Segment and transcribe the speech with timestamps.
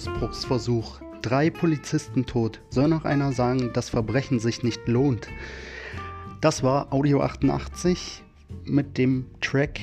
[0.00, 1.00] Ausbruchsversuch.
[1.20, 2.62] Drei Polizisten tot.
[2.70, 5.28] Soll noch einer sagen, dass Verbrechen sich nicht lohnt?
[6.40, 8.24] Das war Audio 88
[8.64, 9.78] mit dem Track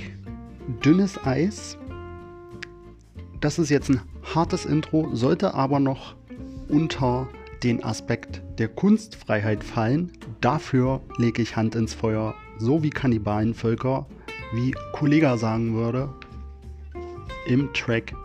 [0.84, 1.78] Dünnes Eis.
[3.42, 4.02] Das ist jetzt ein
[4.34, 6.16] hartes Intro, sollte aber noch
[6.68, 7.30] unter
[7.62, 10.12] den Aspekt der Kunstfreiheit fallen.
[10.42, 14.08] Dafür lege ich Hand ins Feuer, so wie Kannibalenvölker,
[14.54, 16.10] wie Kollega sagen würde,
[17.46, 18.16] im Track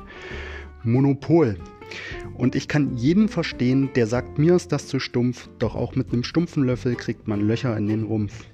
[0.84, 1.58] Monopol.
[2.34, 6.12] Und ich kann jeden verstehen, der sagt, mir ist das zu stumpf, doch auch mit
[6.12, 8.44] einem stumpfen Löffel kriegt man Löcher in den Rumpf.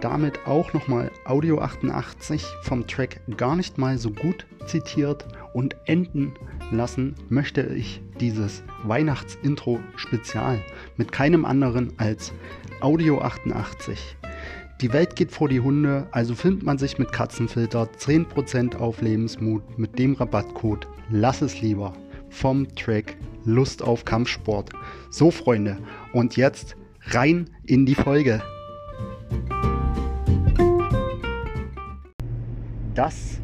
[0.00, 6.32] Damit auch nochmal Audio 88 vom Track gar nicht mal so gut zitiert und enden
[6.70, 10.60] lassen möchte ich dieses Weihnachtsintro Spezial
[10.96, 12.32] mit keinem anderen als
[12.80, 14.16] Audio 88.
[14.80, 19.78] Die Welt geht vor die Hunde, also findet man sich mit Katzenfilter 10% auf Lebensmut
[19.78, 21.92] mit dem Rabattcode Lass es lieber
[22.34, 24.70] vom Track Lust auf Kampfsport.
[25.08, 25.78] So Freunde,
[26.12, 28.42] und jetzt rein in die Folge.
[32.94, 33.40] Das,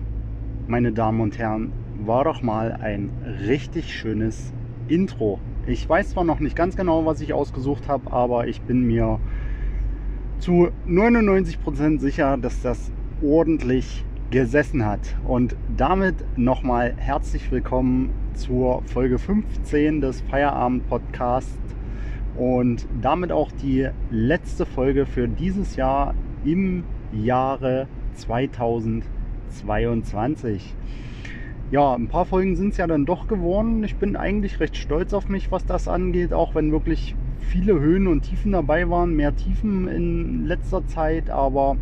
[0.67, 1.73] meine Damen und Herren,
[2.05, 3.11] war doch mal ein
[3.47, 4.53] richtig schönes
[4.89, 5.39] Intro.
[5.67, 9.21] Ich weiß zwar noch nicht ganz genau, was ich ausgesucht habe, aber ich bin mir
[10.39, 12.91] zu 99% sicher, dass das
[13.23, 15.01] ordentlich gesessen hat.
[15.27, 21.59] Und damit nochmal herzlich willkommen zur Folge 15 des Feierabend Podcasts
[22.37, 26.15] und damit auch die letzte Folge für dieses Jahr
[26.45, 30.77] im Jahre 2022.
[31.73, 33.83] Ja, ein paar Folgen sind es ja dann doch geworden.
[33.83, 38.07] Ich bin eigentlich recht stolz auf mich, was das angeht, auch wenn wirklich viele Höhen
[38.07, 41.77] und Tiefen dabei waren, mehr Tiefen in letzter Zeit, aber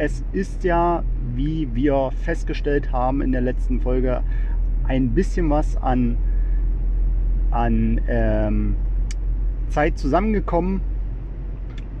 [0.00, 4.22] es ist ja, wie wir festgestellt haben in der letzten Folge,
[4.84, 6.16] ein bisschen was an,
[7.50, 8.76] an ähm,
[9.68, 10.80] Zeit zusammengekommen.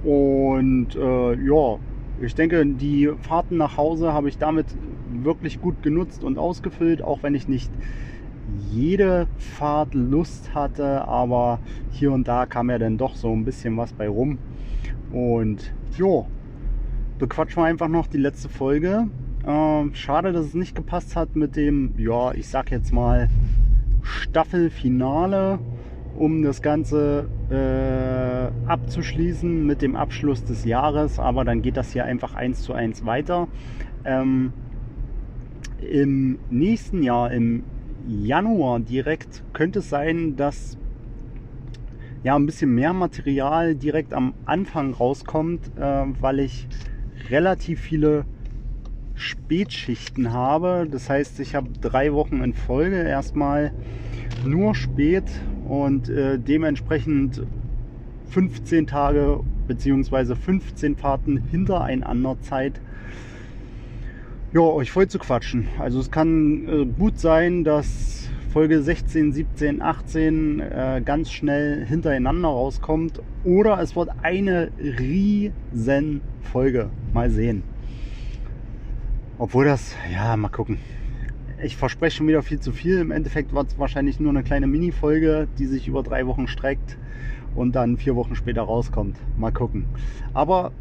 [0.02, 1.78] Und äh, ja,
[2.22, 4.68] ich denke, die Fahrten nach Hause habe ich damit
[5.12, 7.70] wirklich gut genutzt und ausgefüllt, auch wenn ich nicht
[8.72, 11.58] jede Fahrt Lust hatte, aber
[11.90, 14.38] hier und da kam ja dann doch so ein bisschen was bei rum.
[15.12, 16.26] Und jo,
[17.20, 19.06] bequatschen wir einfach noch die letzte Folge.
[19.46, 23.28] Ähm, schade, dass es nicht gepasst hat mit dem, ja, ich sag jetzt mal
[24.02, 25.58] Staffelfinale,
[26.16, 31.18] um das Ganze äh, abzuschließen mit dem Abschluss des Jahres.
[31.18, 33.48] Aber dann geht das hier einfach eins zu eins weiter.
[34.04, 34.52] Ähm,
[35.78, 37.64] Im nächsten Jahr, im
[38.08, 40.78] Januar direkt, könnte es sein, dass
[42.22, 46.66] ja ein bisschen mehr Material direkt am Anfang rauskommt, äh, weil ich
[47.30, 48.24] relativ viele
[49.14, 50.86] Spätschichten habe.
[50.90, 53.72] Das heißt, ich habe drei Wochen in Folge erstmal
[54.44, 55.24] nur spät
[55.68, 57.42] und äh, dementsprechend
[58.30, 60.34] 15 Tage bzw.
[60.34, 62.80] 15 Fahrten hintereinander Zeit,
[64.52, 65.68] ja, euch voll zu quatschen.
[65.78, 68.19] Also es kann äh, gut sein, dass
[68.52, 73.22] Folge 16, 17, 18 äh, ganz schnell hintereinander rauskommt.
[73.44, 76.90] Oder es wird eine riesen Folge.
[77.14, 77.62] Mal sehen.
[79.38, 80.78] Obwohl das, ja, mal gucken.
[81.62, 82.98] Ich verspreche schon wieder viel zu viel.
[82.98, 86.98] Im Endeffekt wird es wahrscheinlich nur eine kleine Mini-Folge, die sich über drei Wochen streckt
[87.54, 89.16] und dann vier Wochen später rauskommt.
[89.38, 89.84] Mal gucken.
[90.34, 90.72] Aber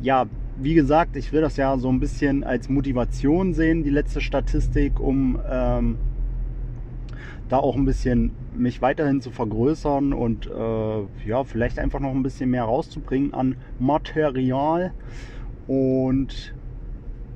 [0.00, 0.24] ja,
[0.58, 4.98] wie gesagt, ich will das ja so ein bisschen als Motivation sehen, die letzte Statistik,
[4.98, 5.98] um ähm,
[7.48, 12.24] da auch ein bisschen mich weiterhin zu vergrößern und äh, ja, vielleicht einfach noch ein
[12.24, 14.92] bisschen mehr rauszubringen an Material.
[15.68, 16.56] Und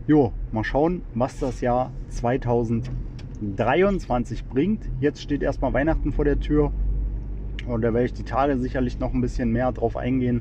[0.06, 4.88] jo, mal schauen, was das Jahr 2023 bringt.
[5.00, 6.72] Jetzt steht erstmal Weihnachten vor der Tür.
[7.66, 10.40] Und da werde ich die Tage sicherlich noch ein bisschen mehr drauf eingehen.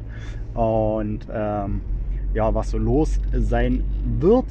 [0.55, 1.81] Und ähm,
[2.33, 3.83] ja, was so los sein
[4.19, 4.47] wird.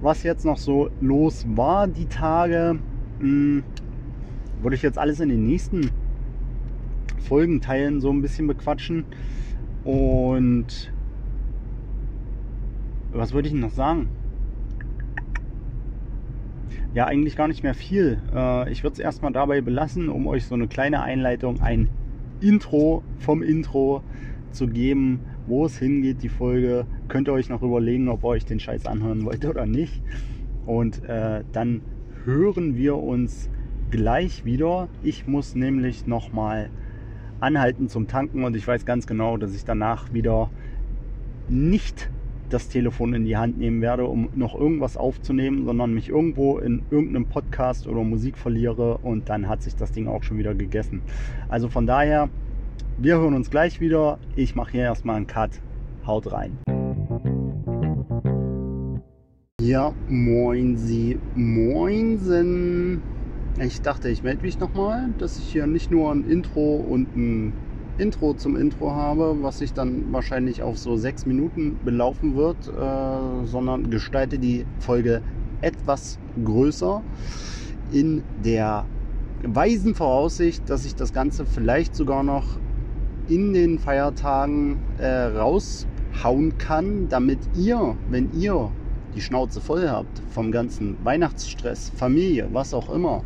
[0.00, 2.78] Was jetzt noch so los war die Tage,
[3.18, 3.62] hm,
[4.62, 5.90] würde ich jetzt alles in den nächsten
[7.18, 9.04] Folgen teilen, so ein bisschen bequatschen.
[9.84, 10.92] Und
[13.12, 14.08] was würde ich noch sagen?
[16.92, 18.20] Ja, eigentlich gar nicht mehr viel.
[18.34, 21.88] Äh, ich würde es erstmal dabei belassen, um euch so eine kleine Einleitung, ein
[22.40, 24.02] Intro vom Intro
[24.50, 26.86] zu geben, wo es hingeht, die Folge.
[27.08, 30.02] Könnt ihr euch noch überlegen, ob ihr euch den Scheiß anhören wollt oder nicht.
[30.66, 31.82] Und äh, dann
[32.24, 33.48] hören wir uns
[33.90, 34.88] gleich wieder.
[35.02, 36.70] Ich muss nämlich nochmal
[37.40, 40.50] anhalten zum Tanken und ich weiß ganz genau, dass ich danach wieder
[41.48, 42.10] nicht
[42.50, 46.82] das Telefon in die Hand nehmen werde, um noch irgendwas aufzunehmen, sondern mich irgendwo in
[46.90, 51.02] irgendeinem Podcast oder Musik verliere und dann hat sich das Ding auch schon wieder gegessen.
[51.48, 52.28] Also von daher,
[52.98, 54.18] wir hören uns gleich wieder.
[54.36, 55.60] Ich mache hier erstmal einen Cut.
[56.06, 56.58] Haut rein.
[59.60, 63.02] Ja, moin Sie, moinsen.
[63.62, 67.52] Ich dachte, ich melde mich nochmal, dass ich hier nicht nur ein Intro und ein
[67.98, 73.46] Intro zum Intro habe, was sich dann wahrscheinlich auf so sechs Minuten belaufen wird, äh,
[73.46, 75.20] sondern gestalte die Folge
[75.60, 77.02] etwas größer
[77.92, 78.86] in der
[79.42, 82.58] weisen Voraussicht, dass ich das Ganze vielleicht sogar noch
[83.28, 88.70] in den Feiertagen äh, raushauen kann, damit ihr, wenn ihr
[89.14, 93.22] die Schnauze voll habt vom ganzen Weihnachtsstress, Familie, was auch immer,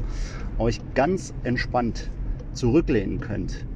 [0.59, 2.11] euch ganz entspannt
[2.53, 3.67] zurücklehnen könnt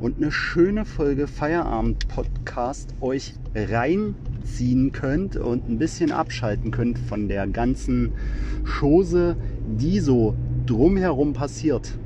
[0.00, 7.46] und eine schöne Folge Feierabend-Podcast euch reinziehen könnt und ein bisschen abschalten könnt von der
[7.46, 8.14] ganzen
[8.64, 9.36] Chose,
[9.66, 10.34] die so
[10.66, 11.98] drumherum passiert.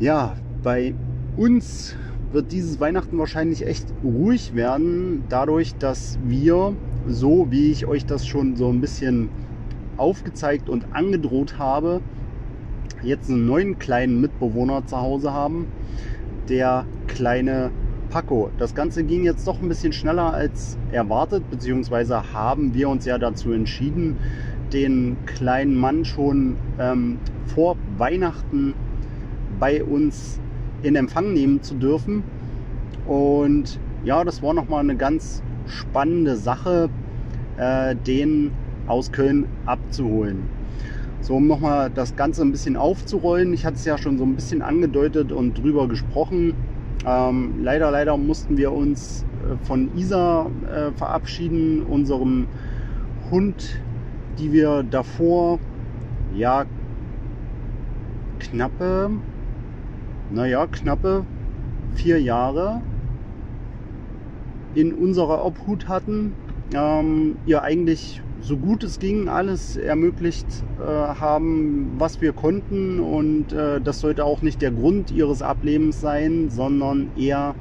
[0.00, 0.94] Ja, bei
[1.36, 1.94] uns
[2.32, 8.26] wird dieses Weihnachten wahrscheinlich echt ruhig werden, dadurch, dass wir so, wie ich euch das
[8.26, 9.28] schon so ein bisschen
[9.96, 12.00] aufgezeigt und angedroht habe,
[13.02, 15.66] jetzt einen neuen kleinen Mitbewohner zu Hause haben,
[16.48, 17.70] der kleine
[18.10, 18.50] Paco.
[18.58, 23.18] Das Ganze ging jetzt doch ein bisschen schneller als erwartet, beziehungsweise haben wir uns ja
[23.18, 24.18] dazu entschieden,
[24.72, 28.74] den kleinen Mann schon ähm, vor Weihnachten
[29.58, 30.40] bei uns
[30.82, 32.24] in Empfang nehmen zu dürfen.
[33.06, 36.88] Und ja, das war nochmal eine ganz spannende Sache,
[37.56, 38.52] äh, den
[38.86, 40.44] aus Köln abzuholen.
[41.20, 43.54] So, um nochmal das Ganze ein bisschen aufzurollen.
[43.54, 46.54] Ich hatte es ja schon so ein bisschen angedeutet und drüber gesprochen.
[47.06, 52.46] Ähm, leider, leider mussten wir uns äh, von Isa äh, verabschieden, unserem
[53.30, 53.80] Hund,
[54.38, 55.58] die wir davor
[56.34, 56.66] ja
[58.38, 59.10] knappe,
[60.30, 61.24] naja, knappe
[61.94, 62.82] vier Jahre
[64.74, 66.34] in unserer Obhut hatten,
[66.74, 70.46] ähm, ihr eigentlich so gut es ging alles ermöglicht
[70.78, 73.00] äh, haben, was wir konnten.
[73.00, 77.54] Und äh, das sollte auch nicht der Grund ihres Ablebens sein, sondern eher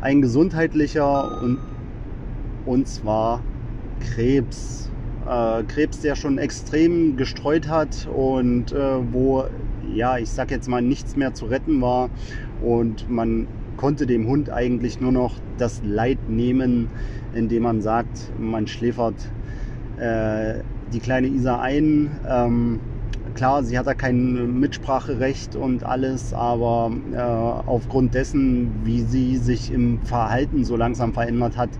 [0.00, 1.58] ein gesundheitlicher und,
[2.66, 3.40] und zwar
[4.00, 4.90] Krebs.
[5.28, 9.44] Äh, Krebs, der schon extrem gestreut hat und äh, wo,
[9.94, 12.10] ja, ich sag jetzt mal, nichts mehr zu retten war.
[12.60, 13.46] Und man
[13.76, 16.88] konnte dem Hund eigentlich nur noch das Leid nehmen,
[17.34, 19.14] indem man sagt, man schläfert
[19.98, 20.60] äh,
[20.92, 22.10] die kleine Isa ein.
[22.28, 22.80] Ähm,
[23.34, 29.72] klar, sie hat da kein Mitspracherecht und alles, aber äh, aufgrund dessen, wie sie sich
[29.72, 31.70] im Verhalten so langsam verändert hat,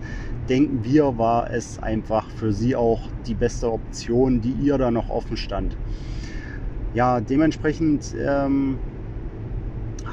[0.49, 5.09] denken wir, war es einfach für sie auch die beste Option, die ihr da noch
[5.09, 5.77] offen stand.
[6.93, 8.77] Ja, dementsprechend ähm,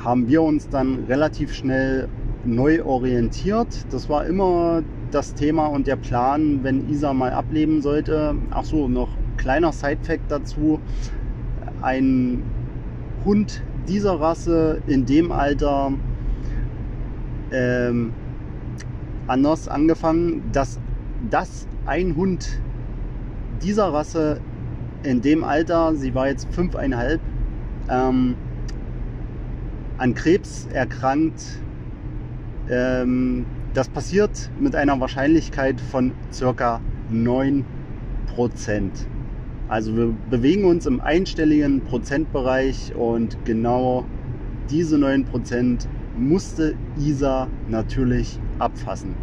[0.05, 2.08] haben wir uns dann relativ schnell
[2.44, 3.87] neu orientiert.
[3.91, 8.35] Das war immer das Thema und der Plan, wenn Isa mal ableben sollte.
[8.50, 10.81] Ach so, noch kleiner Side-Fact dazu.
[11.82, 12.43] Ein
[13.25, 15.93] Hund dieser Rasse in dem Alter
[17.53, 18.12] ähm,
[19.26, 20.79] anders angefangen, dass
[21.29, 22.60] das ein Hund
[23.63, 24.41] dieser Rasse
[25.03, 27.20] in dem Alter, sie war jetzt fünfeinhalb,
[27.89, 28.36] ähm,
[30.00, 31.60] an Krebs erkrankt.
[32.69, 36.80] Ähm, das passiert mit einer Wahrscheinlichkeit von circa
[37.12, 37.64] 9%.
[39.69, 44.06] Also wir bewegen uns im einstelligen Prozentbereich und genau
[44.70, 49.14] diese 9% musste Isa natürlich abfassen.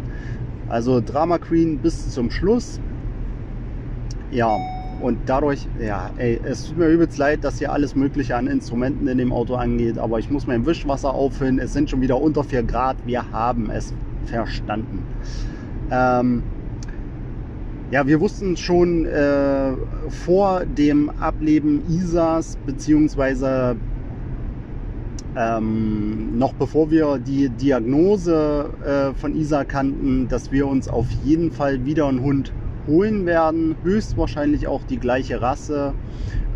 [0.68, 2.80] Also Drama Queen bis zum Schluss.
[4.30, 4.56] Ja,
[5.00, 9.06] und dadurch, ja, ey, es tut mir übelst leid, dass hier alles Mögliche an Instrumenten
[9.06, 11.58] in dem Auto angeht, aber ich muss mein Wischwasser auffüllen.
[11.58, 12.96] Es sind schon wieder unter 4 Grad.
[13.06, 15.04] Wir haben es verstanden.
[15.90, 16.42] Ähm,
[17.90, 19.72] ja, wir wussten schon äh,
[20.10, 23.76] vor dem Ableben Isas, beziehungsweise
[25.36, 31.52] ähm, noch bevor wir die Diagnose äh, von Isa kannten, dass wir uns auf jeden
[31.52, 32.52] Fall wieder einen Hund
[32.88, 33.76] holen werden.
[33.84, 35.94] Höchstwahrscheinlich auch die gleiche Rasse.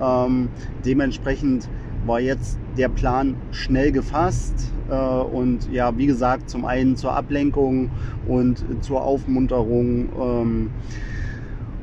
[0.01, 0.49] Ähm,
[0.85, 1.69] dementsprechend
[2.05, 7.91] war jetzt der Plan schnell gefasst äh, und ja, wie gesagt, zum einen zur Ablenkung
[8.27, 10.09] und zur Aufmunterung.
[10.19, 10.71] Ähm,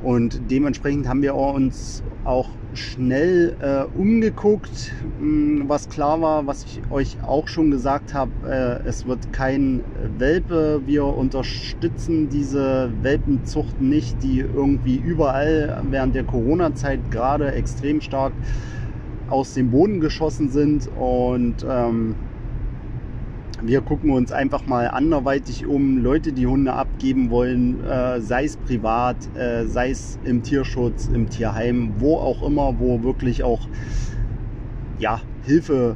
[0.04, 6.82] und dementsprechend haben wir uns auch schnell äh, umgeguckt, mh, was klar war, was ich
[6.92, 9.84] euch auch schon gesagt habe, äh, es wird kein
[10.18, 10.82] Welpe.
[10.86, 18.34] Wir unterstützen diese Welpenzucht nicht, die irgendwie überall während der Corona-Zeit gerade extrem stark
[19.30, 22.16] aus dem Boden geschossen sind und ähm,
[23.62, 25.98] wir gucken uns einfach mal anderweitig um.
[25.98, 31.30] Leute, die Hunde abgeben wollen, äh, sei es privat, äh, sei es im Tierschutz, im
[31.30, 33.68] Tierheim, wo auch immer, wo wirklich auch
[35.00, 35.96] ja, Hilfe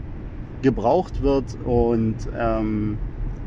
[0.61, 1.57] gebraucht wird.
[1.65, 2.97] Und ähm,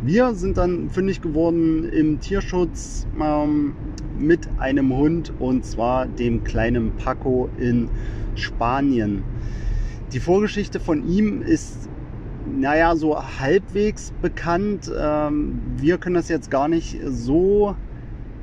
[0.02, 3.74] wir sind dann fündig geworden im Tierschutz ähm,
[4.18, 7.88] mit einem Hund und zwar dem kleinen Paco in
[8.34, 9.24] Spanien.
[10.12, 11.88] Die Vorgeschichte von ihm ist
[12.46, 14.90] naja, so halbwegs bekannt.
[14.98, 17.76] Ähm, wir können das jetzt gar nicht so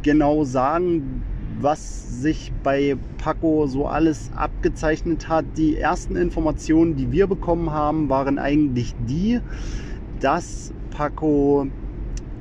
[0.03, 1.23] genau sagen,
[1.59, 5.45] was sich bei Paco so alles abgezeichnet hat.
[5.57, 9.39] Die ersten Informationen, die wir bekommen haben, waren eigentlich die,
[10.19, 11.67] dass Paco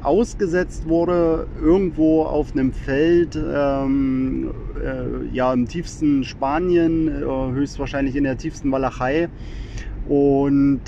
[0.02, 4.52] ausgesetzt wurde, irgendwo auf einem Feld, ähm,
[4.82, 9.28] äh, ja im tiefsten Spanien, äh, höchstwahrscheinlich in der tiefsten Walachei.
[10.08, 10.80] Und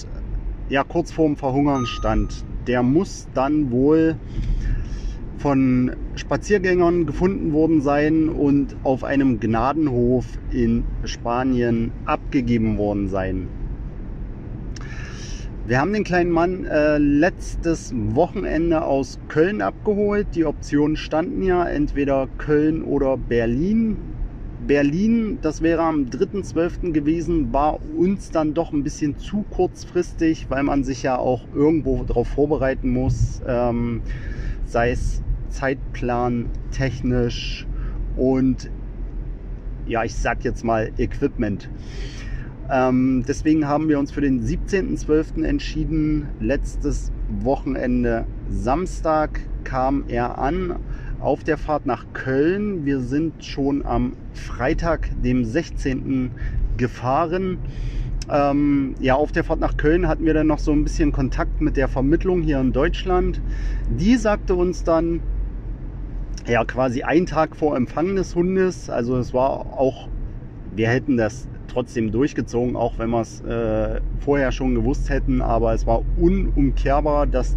[0.68, 2.44] ja kurz vorm Verhungern stand.
[2.66, 4.16] Der muss dann wohl
[5.38, 13.48] von Spaziergängern gefunden worden sein und auf einem Gnadenhof in Spanien abgegeben worden sein.
[15.66, 20.28] Wir haben den kleinen Mann äh, letztes Wochenende aus Köln abgeholt.
[20.34, 23.96] Die Optionen standen ja entweder Köln oder Berlin.
[24.66, 26.92] Berlin, das wäre am 3.12.
[26.92, 32.04] gewesen, war uns dann doch ein bisschen zu kurzfristig, weil man sich ja auch irgendwo
[32.04, 34.02] darauf vorbereiten muss, ähm,
[34.66, 37.66] sei es Zeitplan, technisch
[38.16, 38.70] und
[39.86, 41.68] ja, ich sag jetzt mal Equipment.
[42.70, 45.44] Ähm, deswegen haben wir uns für den 17.12.
[45.44, 46.28] entschieden.
[46.40, 50.76] Letztes Wochenende Samstag kam er an
[51.24, 52.84] auf der Fahrt nach Köln.
[52.84, 56.30] Wir sind schon am Freitag, dem 16.
[56.76, 57.58] gefahren.
[58.30, 61.62] Ähm, ja, auf der Fahrt nach Köln hatten wir dann noch so ein bisschen Kontakt
[61.62, 63.40] mit der Vermittlung hier in Deutschland.
[63.88, 65.20] Die sagte uns dann,
[66.46, 70.08] ja, quasi einen Tag vor Empfang des Hundes, also es war auch,
[70.74, 75.42] wir hätten das trotzdem durchgezogen, auch wenn wir es äh, vorher schon gewusst hätten.
[75.42, 77.56] Aber es war unumkehrbar, dass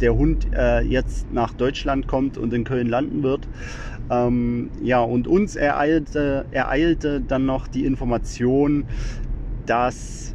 [0.00, 3.48] der Hund äh, jetzt nach Deutschland kommt und in Köln landen wird.
[4.10, 8.84] Ähm, ja, und uns ereilte, ereilte dann noch die Information,
[9.66, 10.34] dass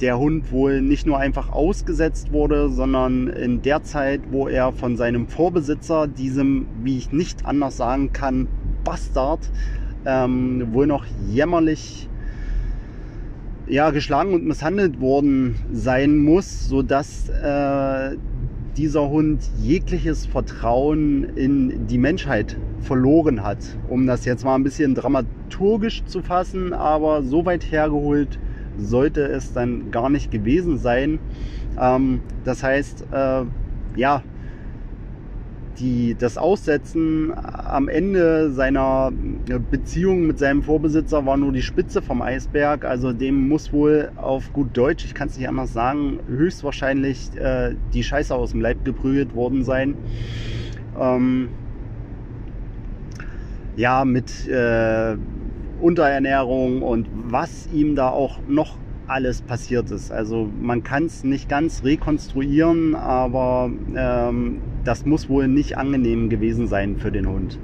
[0.00, 4.96] der Hund wohl nicht nur einfach ausgesetzt wurde, sondern in der Zeit, wo er von
[4.96, 8.46] seinem Vorbesitzer, diesem, wie ich nicht anders sagen kann,
[8.84, 9.50] Bastard,
[10.06, 12.08] ähm, wohl noch jämmerlich
[13.68, 18.16] ja, geschlagen und misshandelt worden sein muss, sodass äh,
[18.76, 23.58] dieser Hund jegliches Vertrauen in die Menschheit verloren hat.
[23.88, 28.38] Um das jetzt mal ein bisschen dramaturgisch zu fassen, aber so weit hergeholt
[28.78, 31.18] sollte es dann gar nicht gewesen sein.
[31.78, 33.44] Ähm, das heißt, äh,
[33.96, 34.22] ja,
[35.78, 39.12] die, das Aussetzen am Ende seiner
[39.70, 42.84] Beziehung mit seinem Vorbesitzer war nur die Spitze vom Eisberg.
[42.84, 47.74] Also dem muss wohl auf gut Deutsch, ich kann es nicht anders sagen, höchstwahrscheinlich äh,
[47.92, 49.94] die Scheiße aus dem Leib geprügelt worden sein.
[50.98, 51.48] Ähm,
[53.76, 55.16] ja, mit äh,
[55.80, 60.12] Unterernährung und was ihm da auch noch alles passiert ist.
[60.12, 66.66] Also man kann es nicht ganz rekonstruieren, aber ähm, das muss wohl nicht angenehm gewesen
[66.66, 67.58] sein für den Hund.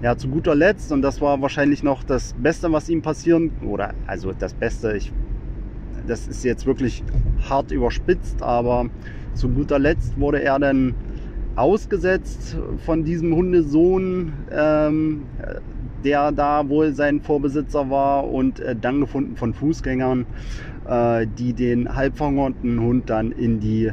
[0.00, 3.92] Ja, zu guter Letzt, und das war wahrscheinlich noch das Beste, was ihm passieren, oder
[4.06, 5.12] also das Beste, ich,
[6.06, 7.04] das ist jetzt wirklich
[7.46, 8.86] hart überspitzt, aber
[9.34, 10.94] zu guter Letzt wurde er dann
[11.56, 15.24] ausgesetzt von diesem Hundesohn, ähm,
[16.02, 20.24] der da wohl sein Vorbesitzer war und äh, dann gefunden von Fußgängern,
[20.88, 23.92] äh, die den halbverhungerten Hund dann in die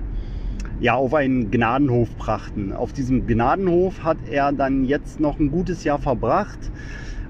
[0.80, 2.72] ja, auf einen Gnadenhof brachten.
[2.74, 6.72] Auf diesem Gnadenhof hat er dann jetzt noch ein gutes Jahr verbracht.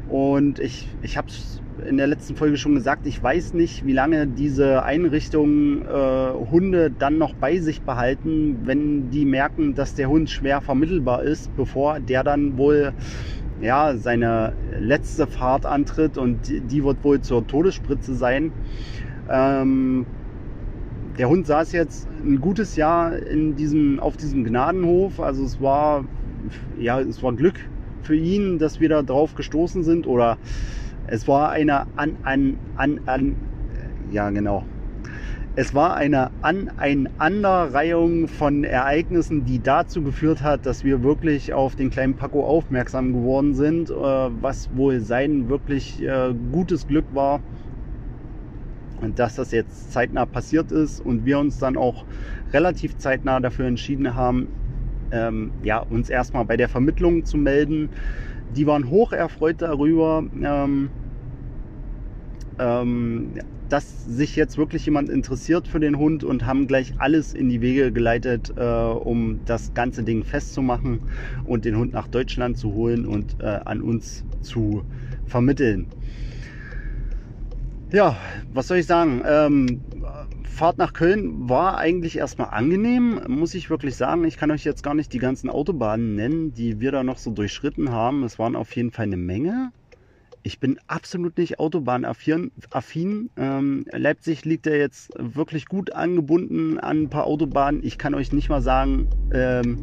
[0.08, 3.94] Und ich, ich habe es in der letzten Folge schon gesagt, ich weiß nicht, wie
[3.94, 10.10] lange diese Einrichtungen äh, Hunde dann noch bei sich behalten, wenn die merken, dass der
[10.10, 12.94] Hund schwer vermittelbar ist, bevor der dann wohl
[13.62, 18.52] ja, seine letzte Fahrt antritt und die wird wohl zur Todesspritze sein.
[19.30, 20.06] Ähm,
[21.18, 25.20] der Hund saß jetzt ein gutes Jahr in diesem, auf diesem Gnadenhof.
[25.20, 26.06] Also es war,
[26.80, 27.56] ja, es war Glück
[28.04, 30.38] für ihn, dass wir da drauf gestoßen sind oder
[31.08, 33.36] Es war eine an, an, an, an
[34.12, 34.66] ja genau.
[35.56, 41.90] Es war eine Aneinanderreihung von Ereignissen, die dazu geführt hat, dass wir wirklich auf den
[41.90, 47.42] kleinen Paco aufmerksam geworden sind, äh, was wohl sein wirklich äh, gutes Glück war
[49.16, 52.06] dass das jetzt zeitnah passiert ist und wir uns dann auch
[52.54, 54.48] relativ zeitnah dafür entschieden haben,
[55.12, 57.90] ähm, ja, uns erstmal bei der Vermittlung zu melden.
[58.56, 60.90] Die waren hoch erfreut darüber, ähm,
[62.60, 63.32] ähm,
[63.70, 67.62] dass sich jetzt wirklich jemand interessiert für den Hund und haben gleich alles in die
[67.62, 71.02] Wege geleitet, äh, um das ganze Ding festzumachen
[71.46, 74.84] und den Hund nach Deutschland zu holen und äh, an uns zu
[75.26, 75.88] vermitteln.
[77.92, 78.18] Ja,
[78.54, 79.24] was soll ich sagen?
[79.26, 79.82] Ähm,
[80.44, 84.26] Fahrt nach Köln war eigentlich erstmal angenehm, muss ich wirklich sagen.
[84.26, 87.32] Ich kann euch jetzt gar nicht die ganzen Autobahnen nennen, die wir da noch so
[87.32, 88.24] durchschritten haben.
[88.24, 89.72] Es waren auf jeden Fall eine Menge.
[90.44, 92.52] Ich bin absolut nicht autobahnaffin.
[93.38, 97.82] Ähm, Leipzig liegt ja jetzt wirklich gut angebunden an ein paar Autobahnen.
[97.84, 99.78] Ich kann euch nicht mal sagen, ähm,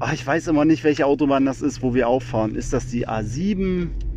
[0.00, 2.56] ach, ich weiß immer nicht, welche Autobahn das ist, wo wir auffahren.
[2.56, 4.07] Ist das die A7?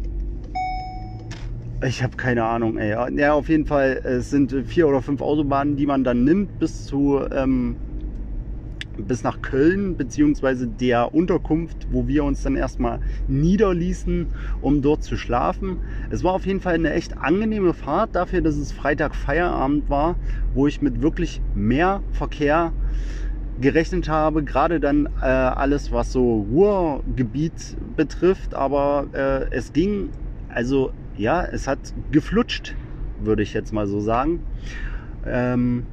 [1.83, 2.95] Ich habe keine Ahnung, ey.
[3.17, 6.85] Ja, auf jeden Fall, es sind vier oder fünf Autobahnen, die man dann nimmt bis
[6.85, 7.75] zu ähm,
[8.97, 15.17] bis nach Köln, beziehungsweise der Unterkunft, wo wir uns dann erstmal niederließen, um dort zu
[15.17, 15.79] schlafen.
[16.09, 20.17] Es war auf jeden Fall eine echt angenehme Fahrt dafür, dass es Freitag Feierabend war,
[20.53, 22.73] wo ich mit wirklich mehr Verkehr
[23.57, 30.11] gerechnet habe, gerade dann äh, alles, was so Ruhrgebiet betrifft, aber äh, es ging,
[30.47, 31.79] also ja, es hat
[32.11, 32.75] geflutscht,
[33.23, 34.39] würde ich jetzt mal so sagen.
[35.25, 35.83] Ähm,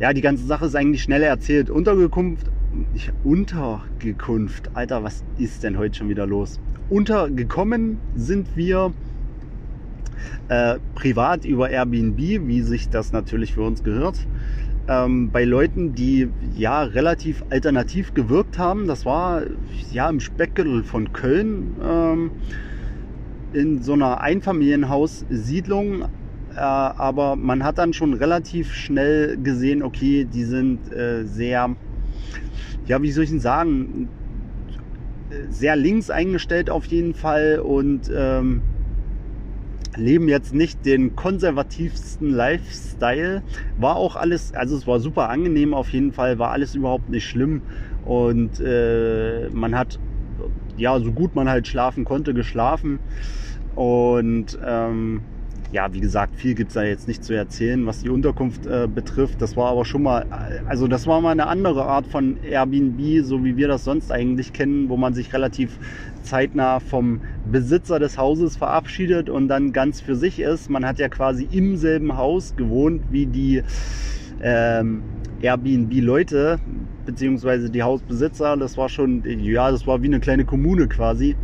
[0.00, 1.70] ja, die ganze Sache ist eigentlich schnell erzählt.
[1.70, 2.46] Untergekunft,
[2.94, 6.58] ich, Untergekunft, Alter, was ist denn heute schon wieder los?
[6.88, 8.92] Untergekommen sind wir
[10.48, 14.26] äh, privat über Airbnb, wie sich das natürlich für uns gehört.
[14.88, 18.86] Ähm, bei Leuten, die ja relativ alternativ gewirkt haben.
[18.86, 19.42] Das war
[19.92, 21.74] ja im Speckgürtel von Köln.
[21.82, 22.30] Ähm,
[23.52, 30.44] in so einer Einfamilienhaussiedlung, äh, aber man hat dann schon relativ schnell gesehen, okay, die
[30.44, 31.74] sind äh, sehr,
[32.86, 34.08] ja, wie soll ich denn sagen,
[35.50, 38.62] sehr links eingestellt auf jeden Fall und ähm,
[39.96, 43.42] leben jetzt nicht den konservativsten Lifestyle.
[43.78, 47.24] War auch alles, also es war super angenehm auf jeden Fall, war alles überhaupt nicht
[47.24, 47.62] schlimm
[48.04, 49.98] und äh, man hat
[50.76, 52.98] ja so gut man halt schlafen konnte geschlafen.
[53.74, 55.20] Und ähm,
[55.72, 58.86] ja, wie gesagt, viel gibt es da jetzt nicht zu erzählen, was die Unterkunft äh,
[58.86, 59.42] betrifft.
[59.42, 60.24] Das war aber schon mal,
[60.68, 64.52] also das war mal eine andere Art von Airbnb, so wie wir das sonst eigentlich
[64.52, 65.78] kennen, wo man sich relativ
[66.22, 70.70] zeitnah vom Besitzer des Hauses verabschiedet und dann ganz für sich ist.
[70.70, 73.62] Man hat ja quasi im selben Haus gewohnt wie die
[74.40, 75.02] ähm,
[75.46, 76.58] Airbnb-Leute,
[77.04, 78.56] beziehungsweise die Hausbesitzer.
[78.56, 81.36] Das war schon, ja, das war wie eine kleine Kommune quasi.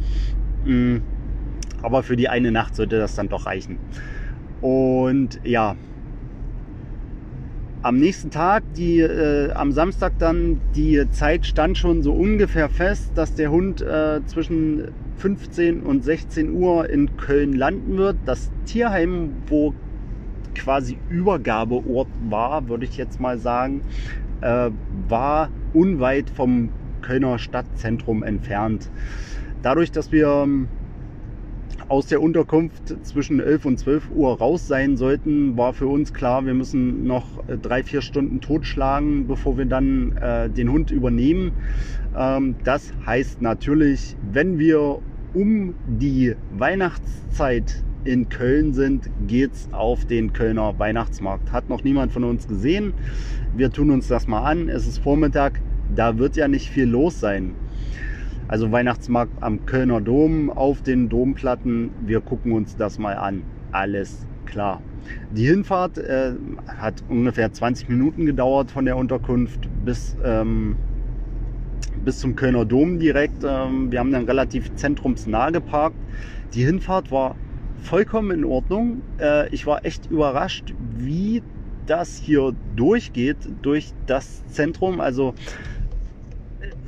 [0.65, 1.03] Mhm
[1.83, 3.79] aber für die eine Nacht sollte das dann doch reichen.
[4.61, 5.77] Und ja,
[7.83, 13.11] am nächsten Tag, die, äh, am Samstag dann, die Zeit stand schon so ungefähr fest,
[13.17, 18.17] dass der Hund äh, zwischen 15 und 16 Uhr in Köln landen wird.
[18.25, 19.75] Das Tierheim, wo
[20.55, 23.83] quasi Übergabeort war, würde ich jetzt mal sagen,
[24.41, 24.71] äh,
[25.09, 28.91] war unweit vom Kölner Stadtzentrum entfernt.
[29.63, 30.47] Dadurch, dass wir
[31.89, 36.45] aus der Unterkunft zwischen 11 und 12 Uhr raus sein sollten, war für uns klar,
[36.47, 41.53] wir müssen noch äh, drei, vier Stunden totschlagen, bevor wir dann äh, den Hund übernehmen.
[42.17, 45.01] Ähm, das heißt natürlich, wenn wir
[45.35, 51.53] um die Weihnachtszeit in Köln sind, geht's auf den Kölner Weihnachtsmarkt.
[51.53, 52.95] Hat noch niemand von uns gesehen.
[53.57, 54.69] Wir tun uns das mal an.
[54.69, 55.61] Es ist Vormittag,
[55.95, 57.55] da wird ja nicht viel los sein.
[58.49, 61.91] Also Weihnachtsmarkt am Kölner Dom auf den Domplatten.
[62.05, 63.43] Wir gucken uns das mal an.
[63.71, 64.83] Alles klar.
[65.31, 66.33] Die Hinfahrt äh,
[66.67, 70.77] hat ungefähr 20 Minuten gedauert von der Unterkunft bis, ähm,
[72.05, 73.45] bis zum Kölner Dom direkt.
[73.45, 75.97] Ähm, wir haben dann relativ zentrumsnah geparkt.
[76.55, 77.37] Die Hinfahrt war
[77.83, 79.03] vollkommen in Ordnung.
[79.21, 81.43] Äh, ich war echt überrascht, wie
[81.87, 85.01] das hier durchgeht durch das Zentrum.
[85.01, 85.35] Also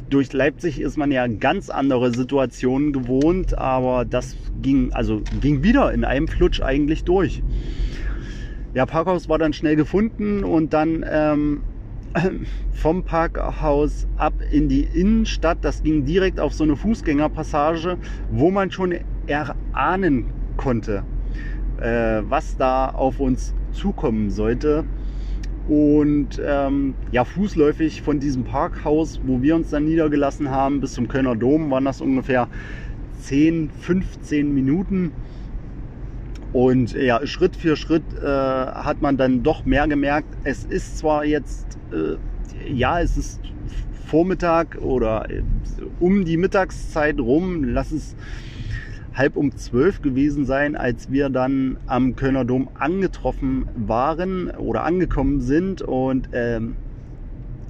[0.08, 5.92] durch Leipzig ist man ja ganz andere Situationen gewohnt, aber das ging, also ging wieder
[5.92, 7.42] in einem Flutsch eigentlich durch.
[8.74, 11.62] Ja, Parkhaus war dann schnell gefunden und dann ähm,
[12.72, 15.58] vom Parkhaus ab in die Innenstadt.
[15.62, 17.98] Das ging direkt auf so eine Fußgängerpassage,
[18.30, 18.94] wo man schon
[19.26, 21.04] erahnen konnte,
[21.80, 24.84] äh, was da auf uns zukommen sollte.
[25.68, 31.08] Und ähm, ja, fußläufig von diesem Parkhaus, wo wir uns dann niedergelassen haben, bis zum
[31.08, 32.48] Kölner Dom waren das ungefähr
[33.20, 35.12] 10, 15 Minuten.
[36.52, 40.28] Und ja, Schritt für Schritt äh, hat man dann doch mehr gemerkt.
[40.44, 43.40] Es ist zwar jetzt, äh, ja, es ist
[44.06, 45.42] Vormittag oder äh,
[45.98, 48.14] um die Mittagszeit rum, lass es
[49.14, 55.40] halb um zwölf gewesen sein, als wir dann am Kölner Dom angetroffen waren oder angekommen
[55.40, 55.82] sind.
[55.82, 56.76] Und ähm,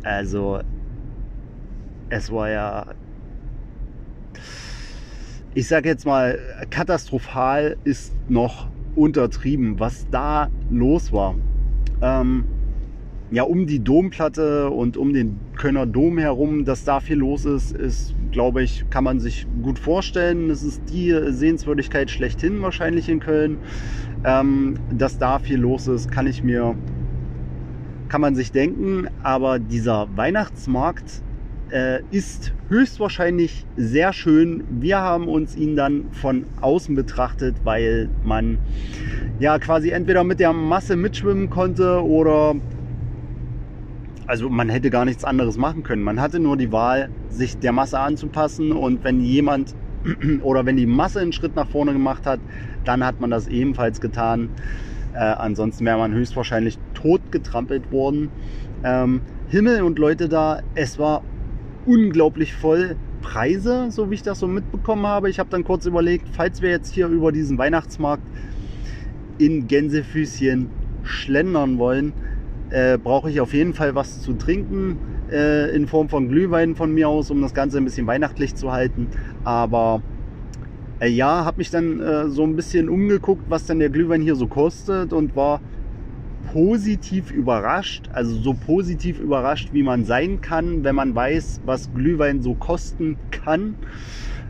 [0.02, 0.60] also
[2.08, 2.86] es war ja,
[5.54, 6.38] ich sage jetzt mal,
[6.70, 11.34] katastrophal ist noch untertrieben, was da los war.
[12.00, 12.44] Ähm,
[13.30, 17.72] ja, um die Domplatte und um den Kölner Dom herum, dass da viel los ist,
[17.72, 20.50] ist, glaube ich, kann man sich gut vorstellen.
[20.50, 23.58] Es ist die Sehenswürdigkeit schlechthin wahrscheinlich in Köln.
[24.24, 26.76] Ähm, dass da viel los ist, kann ich mir,
[28.08, 29.08] kann man sich denken.
[29.22, 31.22] Aber dieser Weihnachtsmarkt
[31.70, 34.64] äh, ist höchstwahrscheinlich sehr schön.
[34.68, 38.58] Wir haben uns ihn dann von außen betrachtet, weil man
[39.38, 42.56] ja quasi entweder mit der Masse mitschwimmen konnte oder
[44.26, 46.02] also man hätte gar nichts anderes machen können.
[46.02, 49.74] Man hatte nur die Wahl, sich der Masse anzupassen und wenn jemand
[50.42, 52.40] oder wenn die Masse einen Schritt nach vorne gemacht hat,
[52.84, 54.50] dann hat man das ebenfalls getan.
[55.14, 58.30] Äh, ansonsten wäre man höchstwahrscheinlich tot getrampelt worden.
[58.82, 61.22] Ähm, Himmel und Leute da, es war
[61.86, 62.96] unglaublich voll.
[63.22, 65.30] Preise, so wie ich das so mitbekommen habe.
[65.30, 68.22] Ich habe dann kurz überlegt, falls wir jetzt hier über diesen Weihnachtsmarkt
[69.38, 70.68] in Gänsefüßchen
[71.04, 72.12] schlendern wollen,
[72.70, 74.98] äh, brauche ich auf jeden Fall was zu trinken
[75.30, 78.72] äh, in Form von Glühwein von mir aus, um das Ganze ein bisschen weihnachtlich zu
[78.72, 79.08] halten.
[79.44, 80.02] Aber
[81.00, 84.36] äh, ja, habe mich dann äh, so ein bisschen umgeguckt, was denn der Glühwein hier
[84.36, 85.60] so kostet und war
[86.52, 92.42] positiv überrascht, also so positiv überrascht, wie man sein kann, wenn man weiß, was Glühwein
[92.42, 93.74] so kosten kann,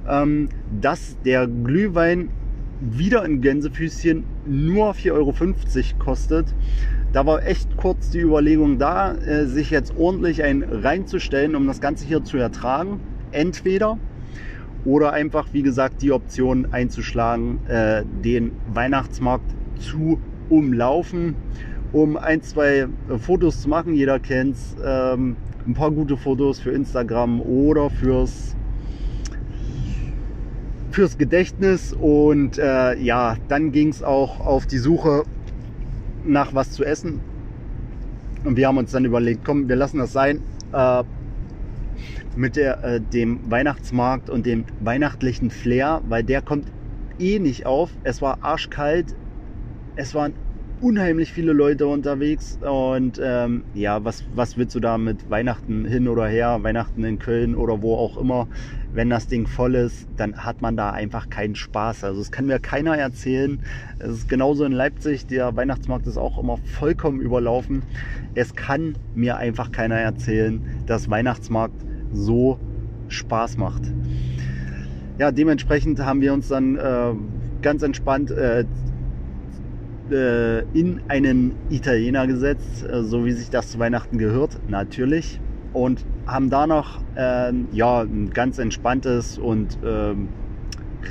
[0.09, 0.49] ähm,
[0.81, 2.29] dass der Glühwein
[2.81, 5.35] wieder in Gänsefüßchen nur 4,50 Euro
[5.99, 6.55] kostet.
[7.15, 11.81] Da war echt kurz die Überlegung da, äh, sich jetzt ordentlich ein reinzustellen, um das
[11.81, 12.99] Ganze hier zu ertragen.
[13.31, 13.99] Entweder
[14.85, 19.49] oder einfach, wie gesagt, die Option einzuschlagen, äh, den Weihnachtsmarkt
[19.79, 21.37] zu umlaufen,
[21.93, 22.89] um ein, zwei
[23.21, 23.95] Fotos zu machen.
[23.95, 24.77] Jeder kennt es.
[24.85, 25.37] Ähm,
[25.69, 28.57] ein paar gute Fotos für Instagram oder fürs
[30.91, 35.25] fürs Gedächtnis und äh, ja, dann ging es auch auf die Suche
[36.25, 37.21] nach was zu essen.
[38.45, 40.41] Und wir haben uns dann überlegt, komm, wir lassen das sein.
[40.73, 41.05] Äh,
[42.37, 46.67] mit der, äh, dem Weihnachtsmarkt und dem weihnachtlichen Flair, weil der kommt
[47.19, 47.91] eh nicht auf.
[48.03, 49.15] Es war arschkalt.
[49.97, 50.35] Es waren
[50.81, 52.59] unheimlich viele Leute unterwegs.
[52.61, 57.19] Und ähm, ja, was, was willst du da mit Weihnachten hin oder her, Weihnachten in
[57.19, 58.49] Köln oder wo auch immer?
[58.95, 62.05] Wenn das Ding voll ist, dann hat man da einfach keinen Spaß.
[62.05, 63.59] Also es kann mir keiner erzählen.
[63.99, 67.83] Es ist genauso in Leipzig, der Weihnachtsmarkt ist auch immer vollkommen überlaufen.
[68.35, 72.59] Es kann mir einfach keiner erzählen, dass Weihnachtsmarkt so
[73.09, 73.83] Spaß macht.
[75.19, 77.15] Ja, dementsprechend haben wir uns dann äh,
[77.63, 78.65] ganz entspannt äh,
[80.11, 85.41] äh, in einen Italiener gesetzt, äh, so wie sich das zu Weihnachten gehört, natürlich
[85.75, 90.29] und haben danach ähm, ja, ein ganz entspanntes und ähm,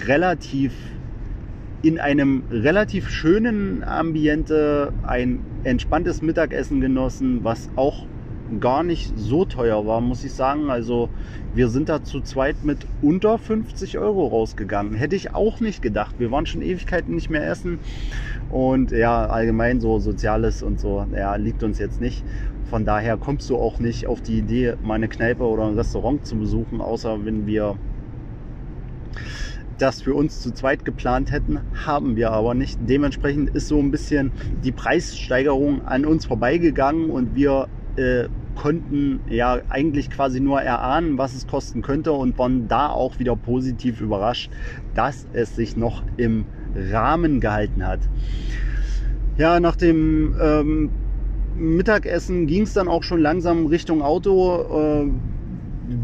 [0.08, 0.74] relativ
[1.84, 8.06] in einem relativ schönen Ambiente ein entspanntes Mittagessen genossen, was auch
[8.60, 10.70] gar nicht so teuer war, muss ich sagen.
[10.70, 11.10] Also
[11.54, 14.94] wir sind da zu zweit mit unter 50 Euro rausgegangen.
[14.94, 16.16] Hätte ich auch nicht gedacht.
[16.20, 17.80] Wir waren schon Ewigkeiten nicht mehr essen.
[18.50, 22.24] Und ja, allgemein so Soziales und so, ja, liegt uns jetzt nicht.
[22.74, 26.36] Von daher kommst du auch nicht auf die Idee, meine Kneipe oder ein Restaurant zu
[26.36, 27.78] besuchen, außer wenn wir
[29.78, 32.80] das für uns zu zweit geplant hätten, haben wir aber nicht.
[32.82, 34.32] Dementsprechend ist so ein bisschen
[34.64, 38.24] die Preissteigerung an uns vorbeigegangen und wir äh,
[38.56, 43.36] konnten ja eigentlich quasi nur erahnen, was es kosten könnte und waren da auch wieder
[43.36, 44.50] positiv überrascht,
[44.96, 46.48] dass es sich noch im
[46.92, 48.00] Rahmen gehalten hat.
[49.38, 50.90] Ja, nach dem ähm,
[51.56, 55.06] Mittagessen ging es dann auch schon langsam Richtung Auto.
[55.06, 55.12] Äh,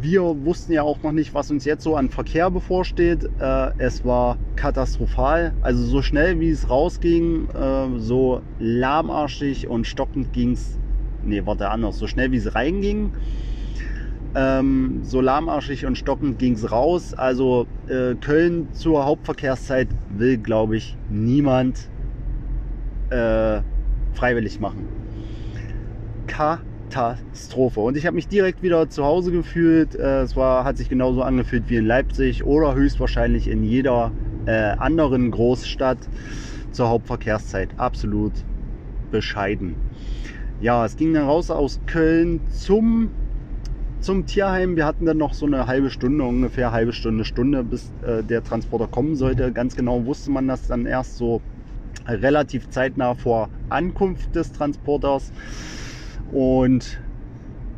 [0.01, 3.23] wir wussten ja auch noch nicht, was uns jetzt so an Verkehr bevorsteht.
[3.39, 5.53] Äh, es war katastrophal.
[5.61, 10.77] Also so schnell wie es rausging, äh, so lahmarschig und stockend ging es
[11.23, 13.11] nee, warte anders, so schnell wie es reinging.
[14.35, 17.13] Ähm, so lahmarschig und stockend ging es raus.
[17.15, 21.89] Also Köln zur Hauptverkehrszeit will, glaube ich, niemand
[24.13, 24.98] freiwillig machen.
[26.29, 27.79] Katastrophe.
[27.79, 29.95] Und ich habe mich direkt wieder zu Hause gefühlt.
[29.95, 34.11] Äh, es war, hat sich genauso angefühlt wie in Leipzig oder höchstwahrscheinlich in jeder
[34.45, 35.97] äh, anderen Großstadt
[36.71, 37.69] zur Hauptverkehrszeit.
[37.77, 38.33] Absolut
[39.11, 39.75] bescheiden.
[40.61, 43.09] Ja, es ging dann raus aus Köln zum
[44.01, 44.77] zum Tierheim.
[44.77, 48.43] Wir hatten dann noch so eine halbe Stunde, ungefähr halbe Stunde, Stunde, bis äh, der
[48.43, 49.51] Transporter kommen sollte.
[49.51, 51.41] Ganz genau wusste man das dann erst so
[52.07, 55.33] relativ zeitnah vor Ankunft des Transporters.
[56.31, 56.99] Und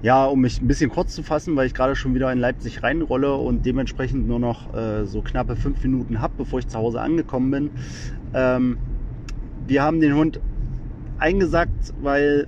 [0.02, 2.82] ja, um mich ein bisschen kurz zu fassen, weil ich gerade schon wieder in Leipzig
[2.82, 7.02] reinrolle und dementsprechend nur noch äh, so knappe fünf Minuten habe, bevor ich zu Hause
[7.02, 7.70] angekommen bin.
[8.34, 8.78] Ähm,
[9.68, 10.40] wir haben den Hund
[11.20, 12.48] eingesackt, weil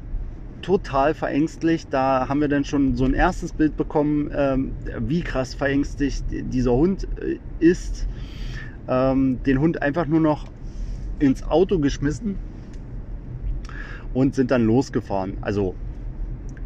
[0.63, 1.89] total verängstigt.
[1.92, 6.72] Da haben wir dann schon so ein erstes Bild bekommen, ähm, wie krass verängstigt dieser
[6.74, 8.08] Hund äh, ist.
[8.88, 10.48] Ähm, den Hund einfach nur noch
[11.20, 12.36] ins Auto geschmissen
[14.13, 15.38] und sind dann losgefahren.
[15.42, 15.76] Also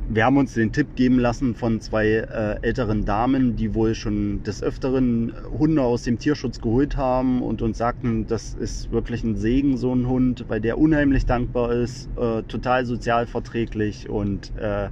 [0.09, 4.41] wir haben uns den Tipp geben lassen von zwei äh, älteren Damen, die wohl schon
[4.43, 9.35] des Öfteren Hunde aus dem Tierschutz geholt haben und uns sagten, das ist wirklich ein
[9.35, 14.89] Segen, so ein Hund, weil der unheimlich dankbar ist, äh, total sozialverträglich und äh,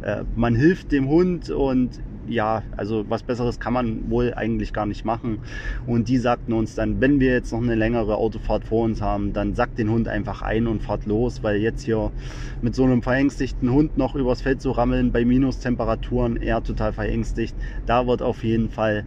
[0.00, 4.86] äh man hilft dem Hund und ja, also was Besseres kann man wohl eigentlich gar
[4.86, 5.38] nicht machen.
[5.86, 9.32] Und die sagten uns dann, wenn wir jetzt noch eine längere Autofahrt vor uns haben,
[9.32, 12.12] dann sackt den Hund einfach ein und fahrt los, weil jetzt hier
[12.60, 17.56] mit so einem verängstigten Hund noch übers Feld zu rammeln bei Minustemperaturen, eher total verängstigt.
[17.86, 19.04] Da wird auf jeden Fall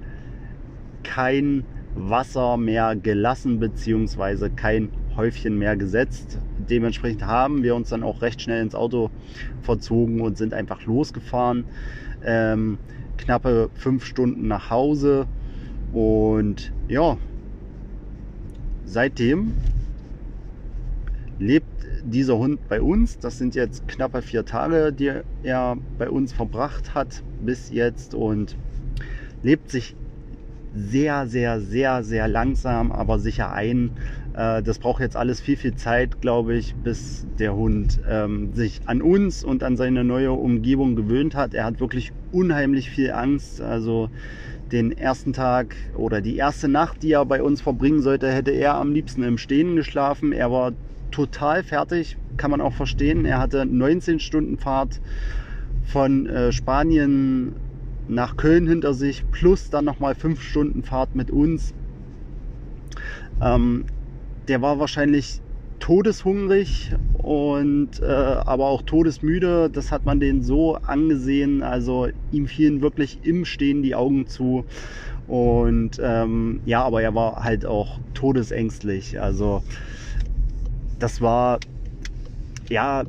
[1.03, 1.63] kein
[1.95, 6.39] Wasser mehr gelassen, beziehungsweise kein Häufchen mehr gesetzt.
[6.57, 9.09] Dementsprechend haben wir uns dann auch recht schnell ins Auto
[9.61, 11.65] verzogen und sind einfach losgefahren.
[12.23, 12.79] Ähm,
[13.17, 15.27] knappe fünf Stunden nach Hause.
[15.93, 17.17] Und ja,
[18.85, 19.53] seitdem
[21.39, 21.67] lebt
[22.03, 23.19] dieser Hund bei uns.
[23.19, 25.11] Das sind jetzt knappe vier Tage, die
[25.43, 28.55] er bei uns verbracht hat bis jetzt und
[29.43, 29.95] lebt sich
[30.75, 33.91] sehr, sehr, sehr, sehr langsam, aber sicher ein.
[34.35, 38.81] Äh, das braucht jetzt alles viel, viel Zeit, glaube ich, bis der Hund ähm, sich
[38.85, 41.53] an uns und an seine neue Umgebung gewöhnt hat.
[41.53, 43.61] Er hat wirklich unheimlich viel Angst.
[43.61, 44.09] Also
[44.71, 48.75] den ersten Tag oder die erste Nacht, die er bei uns verbringen sollte, hätte er
[48.75, 50.31] am liebsten im Stehen geschlafen.
[50.31, 50.73] Er war
[51.11, 53.25] total fertig, kann man auch verstehen.
[53.25, 54.99] Er hatte 19 Stunden Fahrt
[55.85, 57.55] von äh, Spanien
[58.07, 61.73] nach Köln hinter sich, plus dann nochmal fünf Stunden Fahrt mit uns.
[63.41, 63.85] Ähm,
[64.47, 65.41] der war wahrscheinlich
[65.79, 69.69] todeshungrig und äh, aber auch todesmüde.
[69.69, 71.63] Das hat man den so angesehen.
[71.63, 74.65] Also ihm fielen wirklich im Stehen die Augen zu.
[75.27, 79.19] Und ähm, ja, aber er war halt auch todesängstlich.
[79.19, 79.63] Also
[80.99, 81.59] das war
[82.69, 83.03] ja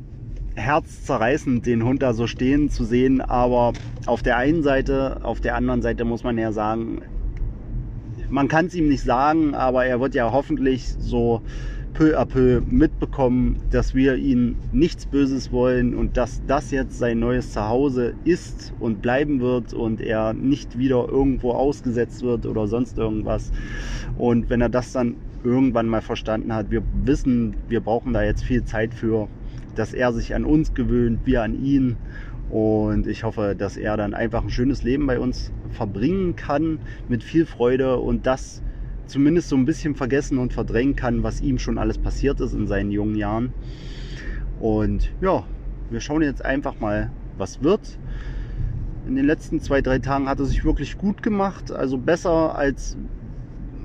[0.54, 3.20] herzzerreißend, den Hund da so stehen zu sehen.
[3.20, 3.74] Aber
[4.06, 7.02] auf der einen Seite, auf der anderen Seite muss man ja sagen,
[8.28, 11.42] man kann es ihm nicht sagen, aber er wird ja hoffentlich so
[11.96, 17.18] peu à peu mitbekommen, dass wir ihn nichts Böses wollen und dass das jetzt sein
[17.18, 22.98] neues Zuhause ist und bleiben wird und er nicht wieder irgendwo ausgesetzt wird oder sonst
[22.98, 23.50] irgendwas.
[24.18, 28.44] Und wenn er das dann irgendwann mal verstanden hat, wir wissen, wir brauchen da jetzt
[28.44, 29.28] viel Zeit für,
[29.74, 31.96] dass er sich an uns gewöhnt, wir an ihn.
[32.50, 36.78] Und ich hoffe, dass er dann einfach ein schönes Leben bei uns verbringen kann
[37.08, 38.62] mit viel Freude und das
[39.06, 42.66] zumindest so ein bisschen vergessen und verdrängen kann, was ihm schon alles passiert ist in
[42.66, 43.52] seinen jungen Jahren.
[44.60, 45.44] Und ja,
[45.90, 47.98] wir schauen jetzt einfach mal, was wird.
[49.06, 52.96] In den letzten zwei, drei Tagen hat er sich wirklich gut gemacht, also besser als,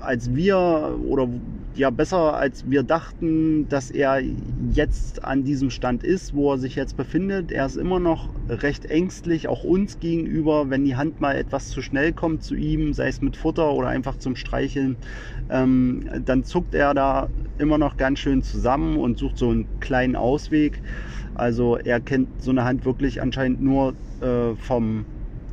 [0.00, 1.28] als wir oder
[1.76, 4.20] ja besser, als wir dachten, dass er
[4.72, 7.50] jetzt an diesem Stand ist, wo er sich jetzt befindet.
[7.50, 11.82] Er ist immer noch recht ängstlich, auch uns gegenüber, wenn die Hand mal etwas zu
[11.82, 14.96] schnell kommt zu ihm, sei es mit Futter oder einfach zum Streicheln,
[15.50, 20.16] ähm, dann zuckt er da immer noch ganz schön zusammen und sucht so einen kleinen
[20.16, 20.80] Ausweg.
[21.34, 25.04] Also er kennt so eine Hand wirklich anscheinend nur äh, vom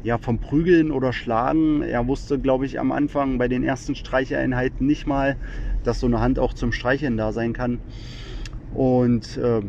[0.03, 1.81] ja, vom Prügeln oder Schlagen.
[1.81, 5.35] Er wusste, glaube ich, am Anfang bei den ersten Streicheinheiten nicht mal,
[5.83, 7.81] dass so eine Hand auch zum Streicheln da sein kann.
[8.73, 9.61] Und äh,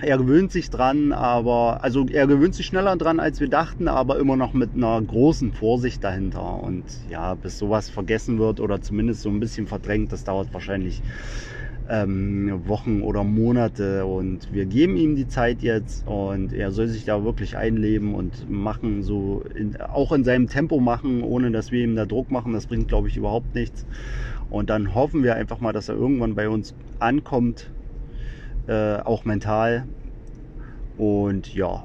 [0.00, 4.18] er gewöhnt sich dran, aber also er gewöhnt sich schneller dran, als wir dachten, aber
[4.18, 6.62] immer noch mit einer großen Vorsicht dahinter.
[6.62, 11.02] Und ja, bis sowas vergessen wird oder zumindest so ein bisschen verdrängt, das dauert wahrscheinlich
[11.88, 17.04] ähm, Wochen oder Monate und wir geben ihm die Zeit jetzt und er soll sich
[17.04, 21.82] da wirklich einleben und machen, so in, auch in seinem Tempo machen, ohne dass wir
[21.82, 22.52] ihm da Druck machen.
[22.52, 23.86] Das bringt, glaube ich, überhaupt nichts.
[24.50, 27.70] Und dann hoffen wir einfach mal, dass er irgendwann bei uns ankommt,
[28.66, 29.86] äh, auch mental.
[30.98, 31.84] Und ja,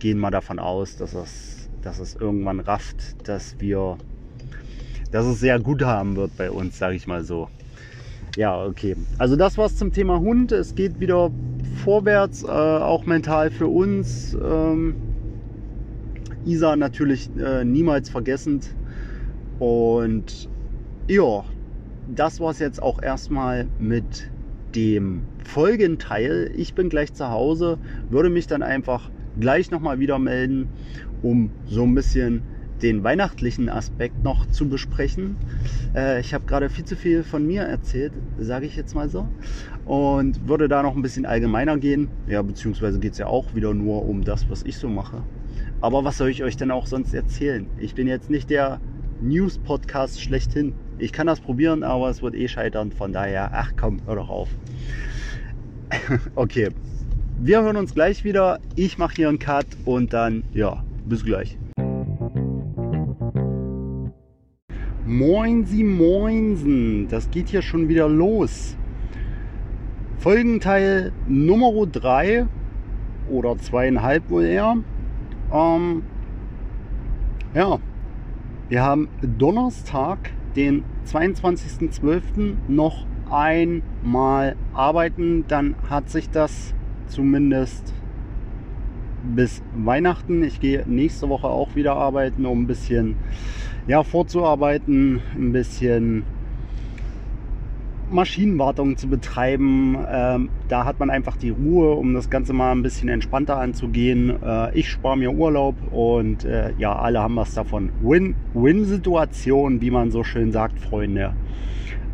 [0.00, 3.98] gehen mal davon aus, dass es, dass es irgendwann rafft, dass wir,
[5.12, 7.48] dass es sehr gut haben wird bei uns, sage ich mal so.
[8.36, 8.96] Ja, okay.
[9.18, 10.52] Also das war's zum Thema Hund.
[10.52, 11.30] Es geht wieder
[11.84, 14.36] vorwärts, äh, auch mental für uns.
[14.42, 14.94] Ähm,
[16.46, 18.74] Isa natürlich äh, niemals vergessend.
[19.58, 20.48] Und
[21.08, 21.44] ja,
[22.14, 24.30] das war's jetzt auch erstmal mit
[24.74, 26.50] dem Folgenteil.
[26.56, 30.68] Ich bin gleich zu Hause, würde mich dann einfach gleich nochmal wieder melden,
[31.22, 32.42] um so ein bisschen
[32.82, 35.36] den weihnachtlichen Aspekt noch zu besprechen.
[35.94, 39.28] Äh, ich habe gerade viel zu viel von mir erzählt, sage ich jetzt mal so.
[39.84, 42.08] Und würde da noch ein bisschen allgemeiner gehen.
[42.26, 45.22] Ja, beziehungsweise geht es ja auch wieder nur um das, was ich so mache.
[45.80, 47.66] Aber was soll ich euch denn auch sonst erzählen?
[47.78, 48.80] Ich bin jetzt nicht der
[49.20, 50.74] News-Podcast schlechthin.
[50.98, 52.92] Ich kann das probieren, aber es wird eh scheitern.
[52.92, 54.48] Von daher, ach komm, hör doch auf.
[56.34, 56.68] okay,
[57.40, 58.60] wir hören uns gleich wieder.
[58.76, 61.58] Ich mache hier einen Cut und dann, ja, bis gleich.
[65.12, 68.78] Moin Sie Moinsen, das geht hier schon wieder los.
[70.16, 72.46] Folgenteil Nummer 3
[73.30, 74.78] oder zweieinhalb wohl eher.
[75.52, 76.02] Ähm,
[77.52, 77.78] ja,
[78.70, 82.54] wir haben Donnerstag, den 22.12.
[82.68, 85.44] noch einmal arbeiten.
[85.46, 86.72] Dann hat sich das
[87.08, 87.92] zumindest
[89.24, 90.42] bis Weihnachten.
[90.42, 93.16] Ich gehe nächste Woche auch wieder arbeiten, um ein bisschen
[93.86, 96.24] ja, vorzuarbeiten, ein bisschen
[98.10, 99.96] Maschinenwartung zu betreiben.
[100.08, 104.42] Ähm, da hat man einfach die Ruhe, um das Ganze mal ein bisschen entspannter anzugehen.
[104.42, 107.90] Äh, ich spare mir Urlaub und äh, ja, alle haben was davon.
[108.02, 111.34] Win-Win-Situation, wie man so schön sagt, Freunde.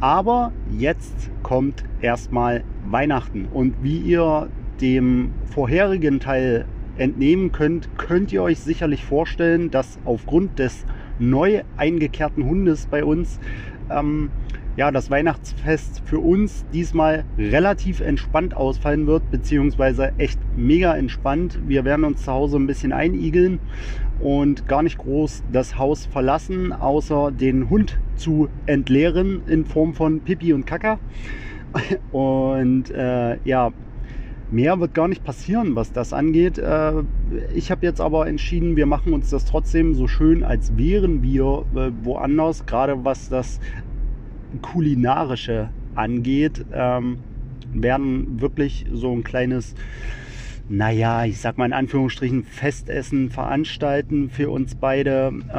[0.00, 4.48] Aber jetzt kommt erstmal Weihnachten und wie ihr
[4.80, 10.84] dem vorherigen Teil entnehmen könnt, könnt ihr euch sicherlich vorstellen, dass aufgrund des
[11.18, 13.38] neu eingekehrten Hundes bei uns
[13.90, 14.30] ähm,
[14.78, 21.58] ja, das Weihnachtsfest für uns diesmal relativ entspannt ausfallen wird, beziehungsweise echt mega entspannt.
[21.66, 23.58] Wir werden uns zu Hause ein bisschen einigeln
[24.20, 30.20] und gar nicht groß das Haus verlassen, außer den Hund zu entleeren in Form von
[30.20, 31.00] Pipi und Kaka.
[32.12, 33.72] Und äh, ja,
[34.50, 36.58] Mehr wird gar nicht passieren, was das angeht.
[36.58, 37.02] Äh,
[37.54, 41.64] ich habe jetzt aber entschieden, wir machen uns das trotzdem so schön, als wären wir
[41.74, 43.60] äh, woanders, gerade was das
[44.62, 46.64] kulinarische angeht.
[46.72, 47.18] Ähm,
[47.74, 49.74] werden wirklich so ein kleines,
[50.70, 55.54] naja, ich sag mal in Anführungsstrichen, Festessen veranstalten für uns beide äh,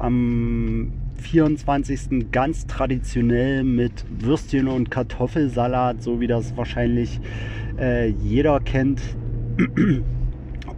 [0.00, 2.30] am 24.
[2.32, 7.20] ganz traditionell mit Würstchen und Kartoffelsalat, so wie das wahrscheinlich
[7.78, 9.00] äh, jeder kennt.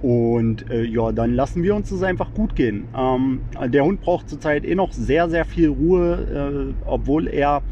[0.02, 2.88] Und äh, ja, dann lassen wir uns das einfach gut gehen.
[2.96, 7.62] Ähm, der Hund braucht zurzeit eh noch sehr, sehr viel Ruhe, äh, obwohl er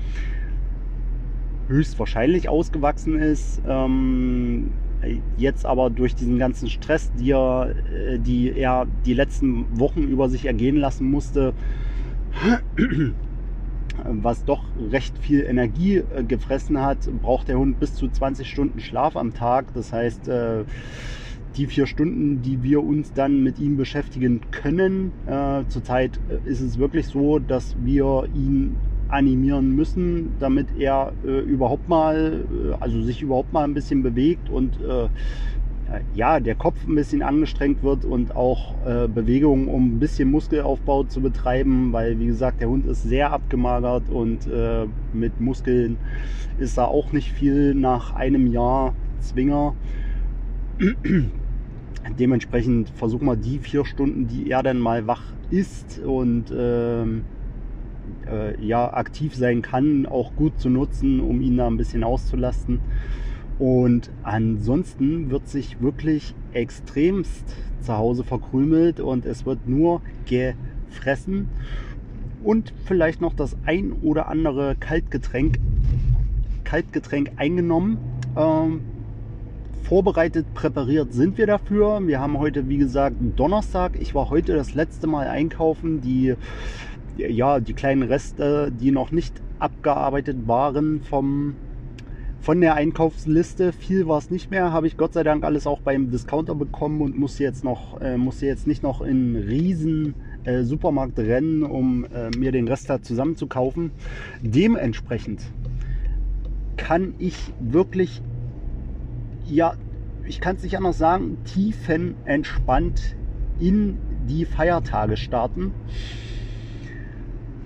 [1.68, 3.62] höchstwahrscheinlich ausgewachsen ist.
[3.66, 4.70] Ähm,
[5.36, 10.28] jetzt aber durch diesen ganzen Stress, die er, äh, die er die letzten Wochen über
[10.28, 11.54] sich ergehen lassen musste,
[14.04, 18.80] was doch recht viel Energie äh, gefressen hat, braucht der Hund bis zu 20 Stunden
[18.80, 19.66] Schlaf am Tag.
[19.74, 20.64] Das heißt, äh,
[21.56, 26.78] die vier Stunden, die wir uns dann mit ihm beschäftigen können, äh, zurzeit ist es
[26.78, 28.76] wirklich so, dass wir ihn
[29.08, 32.44] animieren müssen, damit er überhaupt mal,
[32.78, 34.78] also sich überhaupt mal ein bisschen bewegt und
[36.14, 41.04] ja, der Kopf ein bisschen angestrengt wird und auch äh, Bewegungen, um ein bisschen Muskelaufbau
[41.04, 45.96] zu betreiben, weil wie gesagt, der Hund ist sehr abgemagert und äh, mit Muskeln
[46.58, 49.74] ist da auch nicht viel nach einem Jahr Zwinger.
[52.18, 57.24] Dementsprechend versuchen wir die vier Stunden, die er dann mal wach ist und ähm,
[58.26, 62.80] äh, ja aktiv sein kann, auch gut zu nutzen, um ihn da ein bisschen auszulasten.
[63.58, 67.44] Und ansonsten wird sich wirklich extremst
[67.80, 71.48] zu Hause verkrümelt und es wird nur gefressen
[72.44, 75.58] und vielleicht noch das ein oder andere Kaltgetränk,
[76.64, 77.98] Kaltgetränk eingenommen.
[78.36, 78.80] Ähm,
[79.82, 82.00] vorbereitet, präpariert sind wir dafür.
[82.06, 83.92] Wir haben heute, wie gesagt, Donnerstag.
[84.00, 86.00] Ich war heute das letzte Mal einkaufen.
[86.00, 86.34] Die,
[87.16, 91.56] ja, die kleinen Reste, die noch nicht abgearbeitet waren vom
[92.40, 93.72] von der Einkaufsliste.
[93.72, 97.00] Viel war es nicht mehr, habe ich Gott sei Dank alles auch beim Discounter bekommen
[97.00, 100.14] und musste jetzt noch, äh, musste jetzt nicht noch in riesen
[100.44, 103.90] äh, Supermarkt rennen, um äh, mir den Rest da zusammen zu kaufen.
[104.40, 105.42] Dementsprechend
[106.76, 108.22] kann ich wirklich,
[109.46, 109.74] ja,
[110.26, 113.16] ich kann es nicht anders sagen, tiefenentspannt
[113.58, 115.72] in die Feiertage starten.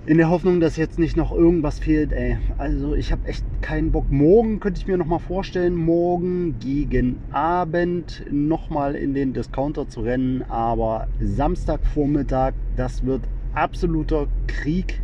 [0.05, 2.13] In der Hoffnung, dass jetzt nicht noch irgendwas fehlt.
[2.13, 2.37] Ey.
[2.59, 4.11] Also ich habe echt keinen Bock.
[4.11, 9.89] Morgen könnte ich mir noch mal vorstellen, morgen gegen Abend noch mal in den Discounter
[9.89, 10.43] zu rennen.
[10.49, 13.23] Aber Samstagvormittag, das wird
[13.55, 15.01] absoluter Krieg.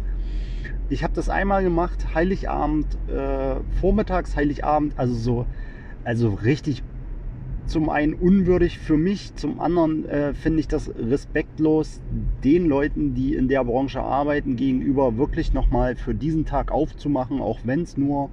[0.89, 5.47] Ich habe das einmal gemacht, Heiligabend, äh, vormittags Heiligabend, also so,
[6.03, 6.83] also richtig
[7.69, 12.01] zum einen unwürdig für mich, zum anderen äh, finde ich das respektlos
[12.43, 17.61] den Leuten, die in der Branche arbeiten, gegenüber wirklich nochmal für diesen Tag aufzumachen, auch
[17.65, 18.31] wenn es nur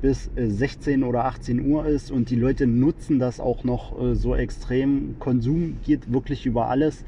[0.00, 4.14] bis 16 äh, oder 18 Uhr ist und die Leute nutzen das auch noch äh,
[4.14, 5.16] so extrem.
[5.18, 7.04] Konsum geht wirklich über alles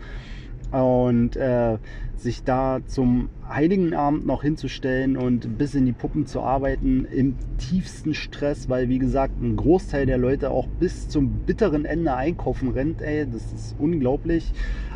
[0.73, 1.79] und äh,
[2.17, 7.37] sich da zum Heiligen Abend noch hinzustellen und bis in die Puppen zu arbeiten im
[7.59, 12.71] tiefsten Stress, weil wie gesagt ein Großteil der Leute auch bis zum bitteren Ende einkaufen
[12.71, 14.53] rennt, ey, das ist unglaublich.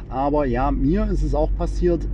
[0.08, 2.06] Aber ja, mir ist es auch passiert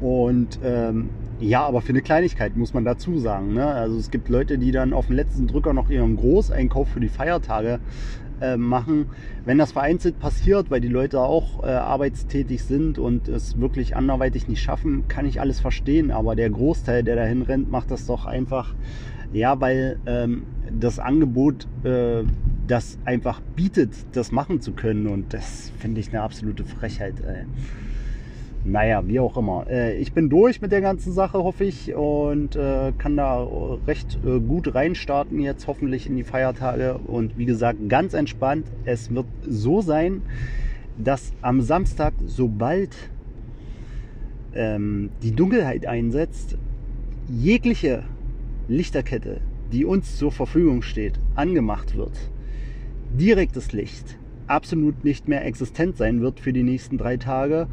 [0.00, 1.10] und ähm,
[1.42, 3.54] ja, aber für eine Kleinigkeit muss man dazu sagen.
[3.54, 3.66] Ne?
[3.66, 7.08] Also es gibt Leute, die dann auf den letzten Drücker noch ihren Großeinkauf für die
[7.08, 7.80] Feiertage
[8.42, 9.06] äh, machen.
[9.44, 14.48] Wenn das vereinzelt passiert, weil die Leute auch äh, arbeitstätig sind und es wirklich anderweitig
[14.48, 16.10] nicht schaffen, kann ich alles verstehen.
[16.10, 18.74] Aber der Großteil, der dahin rennt, macht das doch einfach,
[19.32, 20.42] ja, weil ähm,
[20.78, 22.24] das Angebot äh,
[22.66, 25.06] das einfach bietet, das machen zu können.
[25.06, 27.14] Und das finde ich eine absolute Frechheit.
[27.26, 27.44] Ey.
[28.64, 29.66] Naja, wie auch immer.
[29.68, 33.46] Äh, ich bin durch mit der ganzen Sache, hoffe ich, und äh, kann da
[33.86, 36.98] recht äh, gut reinstarten jetzt hoffentlich in die Feiertage.
[37.06, 38.66] Und wie gesagt, ganz entspannt.
[38.84, 40.22] Es wird so sein,
[40.96, 42.94] dass am Samstag, sobald
[44.54, 46.56] ähm, die Dunkelheit einsetzt,
[47.28, 48.04] jegliche
[48.68, 49.40] Lichterkette,
[49.72, 52.30] die uns zur Verfügung steht, angemacht wird.
[53.18, 57.68] Direktes Licht absolut nicht mehr existent sein wird für die nächsten drei Tage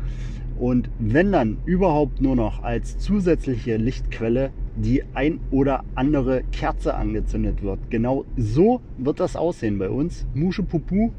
[0.60, 7.64] und wenn dann überhaupt nur noch als zusätzliche Lichtquelle die ein oder andere Kerze angezündet
[7.64, 7.80] wird.
[7.90, 10.26] Genau so wird das aussehen bei uns.
[10.34, 11.12] Musche Pupu,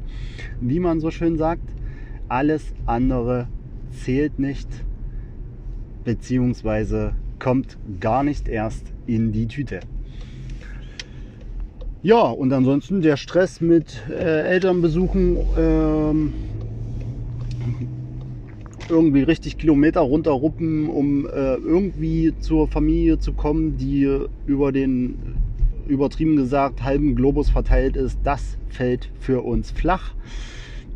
[0.59, 1.67] wie man so schön sagt.
[2.27, 3.47] Alles andere
[3.91, 4.67] zählt nicht,
[6.03, 9.81] beziehungsweise kommt gar nicht erst in die Tüte.
[12.03, 15.37] Ja, und ansonsten der Stress mit äh, Elternbesuchen.
[15.57, 16.33] Ähm,
[18.89, 24.09] irgendwie richtig Kilometer runterruppen, um äh, irgendwie zur Familie zu kommen, die
[24.45, 25.15] über den
[25.87, 30.13] übertrieben gesagt halben Globus verteilt ist, das fällt für uns flach.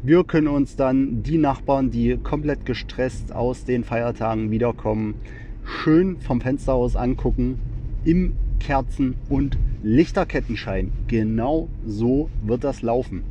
[0.04, 5.16] Wir können uns dann die Nachbarn, die komplett gestresst aus den Feiertagen wiederkommen,
[5.64, 7.60] schön vom Fenster aus angucken,
[8.04, 10.92] im Kerzen- und Lichterkettenschein.
[11.08, 13.24] Genau so wird das laufen.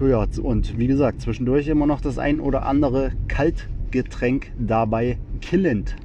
[0.00, 5.96] Ja, und wie gesagt, zwischendurch immer noch das ein oder andere Kaltgetränk dabei killend.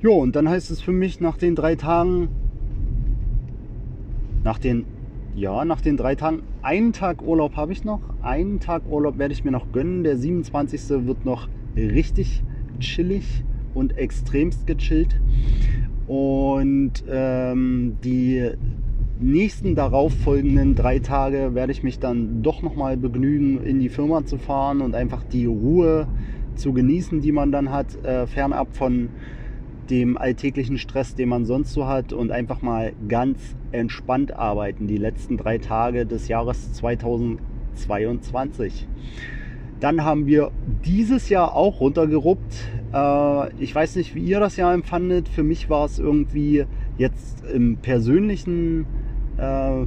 [0.00, 2.28] Jo, und dann heißt es für mich nach den drei Tagen,
[4.44, 4.84] nach den,
[5.34, 8.00] ja, nach den drei Tagen, einen Tag Urlaub habe ich noch.
[8.22, 10.04] Einen Tag Urlaub werde ich mir noch gönnen.
[10.04, 11.06] Der 27.
[11.06, 12.44] wird noch richtig
[12.78, 13.42] chillig
[13.74, 15.20] und extremst gechillt.
[16.06, 18.50] Und ähm, die
[19.22, 24.38] nächsten darauffolgenden drei Tage werde ich mich dann doch nochmal begnügen, in die Firma zu
[24.38, 26.06] fahren und einfach die Ruhe
[26.54, 29.08] zu genießen, die man dann hat, äh, fernab von
[29.90, 34.96] dem alltäglichen Stress, den man sonst so hat und einfach mal ganz entspannt arbeiten, die
[34.96, 38.86] letzten drei Tage des Jahres 2022.
[39.80, 40.52] Dann haben wir
[40.84, 42.54] dieses Jahr auch runtergeruppt.
[42.94, 45.28] Äh, ich weiß nicht, wie ihr das Jahr empfandet.
[45.28, 46.64] Für mich war es irgendwie
[46.98, 48.86] jetzt im persönlichen
[49.42, 49.86] äh,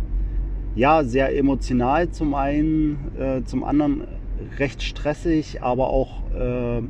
[0.75, 4.03] ja, sehr emotional zum einen, äh, zum anderen
[4.59, 6.81] recht stressig, aber auch äh,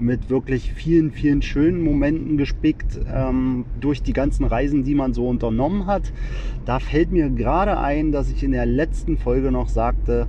[0.00, 5.28] mit wirklich vielen, vielen schönen Momenten gespickt ähm, durch die ganzen Reisen, die man so
[5.28, 6.12] unternommen hat.
[6.64, 10.26] Da fällt mir gerade ein, dass ich in der letzten Folge noch sagte,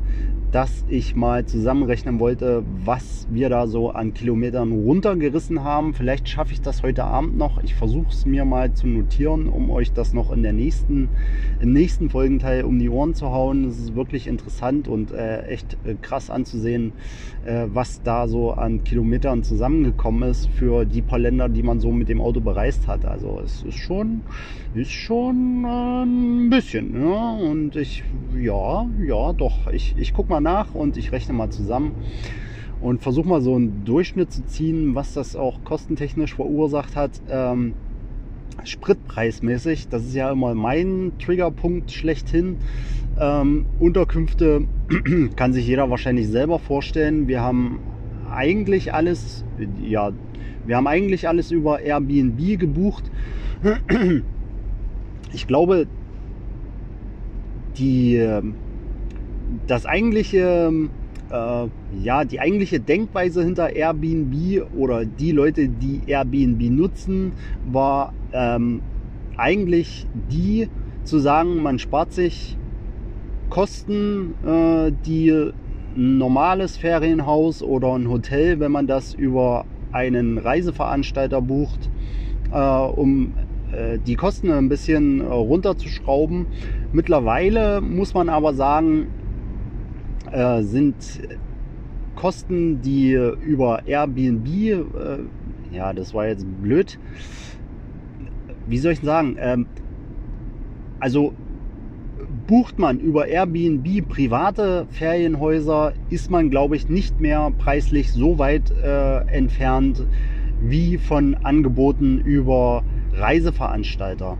[0.51, 5.93] dass ich mal zusammenrechnen wollte, was wir da so an Kilometern runtergerissen haben.
[5.93, 7.63] Vielleicht schaffe ich das heute Abend noch.
[7.63, 11.07] Ich versuche es mir mal zu notieren, um euch das noch in der nächsten,
[11.61, 13.65] im nächsten Folgenteil um die Ohren zu hauen.
[13.65, 16.91] Es ist wirklich interessant und äh, echt äh, krass anzusehen,
[17.45, 21.91] äh, was da so an Kilometern zusammengekommen ist für die paar Länder, die man so
[21.91, 23.05] mit dem Auto bereist hat.
[23.05, 24.21] Also es ist schon,
[24.75, 27.01] ist schon äh, ein bisschen.
[27.01, 27.31] Ja?
[27.31, 28.03] Und ich,
[28.37, 31.95] ja, ja, doch, ich, ich gucke mal nach und ich rechne mal zusammen
[32.81, 37.11] und versuche mal so einen Durchschnitt zu ziehen, was das auch kostentechnisch verursacht hat.
[37.29, 37.73] Ähm,
[38.63, 42.57] Spritpreismäßig, das ist ja immer mein Triggerpunkt schlechthin.
[43.19, 44.67] Ähm, Unterkünfte
[45.35, 47.27] kann sich jeder wahrscheinlich selber vorstellen.
[47.27, 47.79] Wir haben
[48.29, 49.45] eigentlich alles,
[49.81, 50.11] ja,
[50.65, 53.11] wir haben eigentlich alles über Airbnb gebucht.
[55.33, 55.87] Ich glaube,
[57.77, 58.15] die
[59.67, 60.71] das eigentliche,
[61.29, 61.67] äh,
[62.01, 67.33] ja, die eigentliche Denkweise hinter Airbnb oder die Leute, die Airbnb nutzen,
[67.69, 68.81] war ähm,
[69.37, 70.67] eigentlich die
[71.03, 72.57] zu sagen, man spart sich
[73.49, 75.51] Kosten, äh, die
[75.95, 81.89] ein normales Ferienhaus oder ein Hotel, wenn man das über einen Reiseveranstalter bucht,
[82.53, 83.33] äh, um
[83.73, 86.47] äh, die Kosten ein bisschen äh, runterzuschrauben.
[86.93, 89.07] Mittlerweile muss man aber sagen,
[90.31, 90.95] äh, sind
[92.15, 94.85] Kosten, die über Airbnb, äh,
[95.71, 96.99] ja, das war jetzt blöd.
[98.67, 99.35] Wie soll ich denn sagen?
[99.39, 99.65] Ähm,
[100.99, 101.33] also
[102.47, 108.71] bucht man über Airbnb private Ferienhäuser, ist man, glaube ich, nicht mehr preislich so weit
[108.71, 110.05] äh, entfernt
[110.61, 114.37] wie von Angeboten über Reiseveranstalter.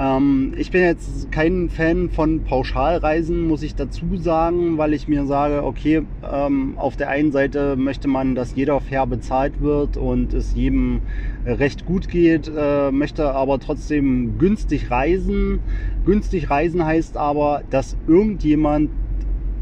[0.00, 5.26] Ähm, ich bin jetzt kein Fan von Pauschalreisen, muss ich dazu sagen, weil ich mir
[5.26, 10.32] sage, okay, ähm, auf der einen Seite möchte man, dass jeder fair bezahlt wird und
[10.32, 11.02] es jedem
[11.44, 15.60] recht gut geht, äh, möchte aber trotzdem günstig reisen.
[16.06, 18.90] Günstig reisen heißt aber, dass irgendjemand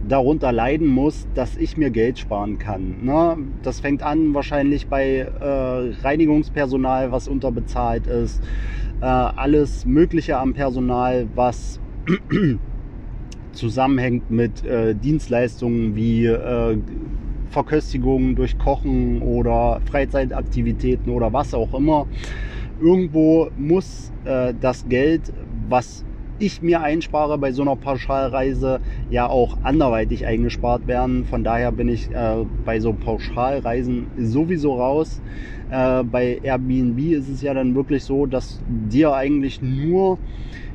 [0.07, 3.03] darunter leiden muss, dass ich mir Geld sparen kann.
[3.03, 3.39] Ne?
[3.63, 8.41] Das fängt an wahrscheinlich bei äh, Reinigungspersonal, was unterbezahlt ist
[9.01, 11.81] äh, alles Mögliche am Personal, was
[13.53, 16.79] zusammenhängt mit äh, Dienstleistungen wie äh,
[17.51, 22.07] Verköstigung durch Kochen oder Freizeitaktivitäten oder was auch immer.
[22.81, 25.33] Irgendwo muss äh, das Geld,
[25.69, 26.05] was
[26.39, 28.81] ich mir einspare bei so einer Pauschalreise,
[29.11, 31.25] ja auch anderweitig eingespart werden.
[31.25, 35.21] Von daher bin ich äh, bei so Pauschalreisen sowieso raus.
[35.71, 40.19] Äh, bei Airbnb ist es ja dann wirklich so, dass dir eigentlich nur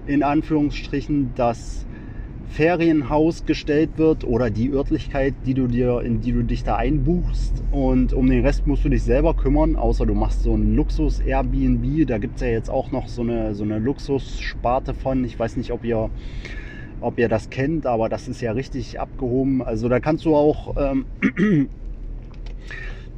[0.05, 1.85] in Anführungsstrichen das
[2.53, 7.63] Ferienhaus gestellt wird oder die Örtlichkeit, die du dir, in die du dich da einbuchst.
[7.71, 12.05] Und um den Rest musst du dich selber kümmern, außer du machst so ein Luxus-Airbnb.
[12.05, 15.25] Da gibt es ja jetzt auch noch so eine, so eine Luxussparte von.
[15.25, 16.11] Ich weiß nicht, ob ihr,
[17.01, 19.63] ob ihr das kennt, aber das ist ja richtig abgehoben.
[19.63, 21.69] Also da kannst du auch ähm,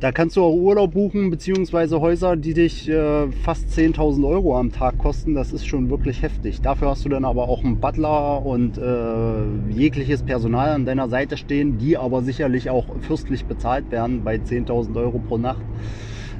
[0.05, 4.71] Da kannst du auch Urlaub buchen, beziehungsweise Häuser, die dich äh, fast 10.000 Euro am
[4.71, 5.33] Tag kosten.
[5.33, 6.61] Das ist schon wirklich heftig.
[6.61, 11.37] Dafür hast du dann aber auch einen Butler und äh, jegliches Personal an deiner Seite
[11.37, 15.65] stehen, die aber sicherlich auch fürstlich bezahlt werden bei 10.000 Euro pro Nacht.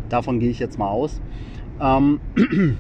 [0.09, 1.19] Davon gehe ich jetzt mal aus.
[1.81, 2.19] Ähm,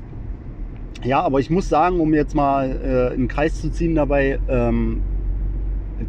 [1.03, 5.01] ja, aber ich muss sagen, um jetzt mal äh, einen Kreis zu ziehen dabei, ähm,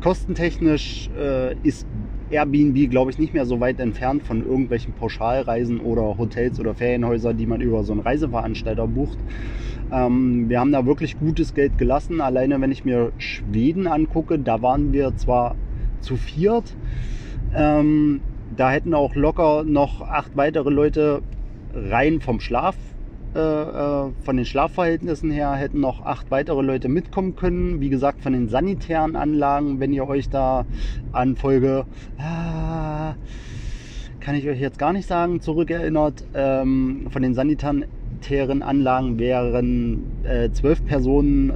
[0.03, 1.87] kostentechnisch äh, ist
[2.31, 7.35] Airbnb, glaube ich, nicht mehr so weit entfernt von irgendwelchen Pauschalreisen oder Hotels oder Ferienhäuser,
[7.35, 9.19] die man über so einen Reiseveranstalter bucht.
[9.93, 12.21] Ähm, wir haben da wirklich gutes Geld gelassen.
[12.21, 15.55] Alleine wenn ich mir Schweden angucke, da waren wir zwar
[16.01, 16.77] zu viert,
[17.55, 18.21] ähm,
[18.57, 21.23] da hätten auch locker noch acht weitere Leute
[21.75, 22.77] rein vom Schlaf
[23.37, 27.81] von den Schlafverhältnissen her hätten noch acht weitere Leute mitkommen können.
[27.81, 30.65] Wie gesagt, von den sanitären Anlagen, wenn ihr euch da
[31.13, 31.85] an Folge,
[32.19, 33.15] ah,
[34.21, 40.51] kann ich euch jetzt gar nicht sagen, zurückerinnert, ähm, von den sanitären Anlagen wären äh,
[40.51, 41.53] zwölf Personen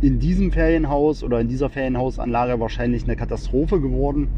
[0.00, 4.28] in diesem Ferienhaus oder in dieser Ferienhausanlage wahrscheinlich eine Katastrophe geworden.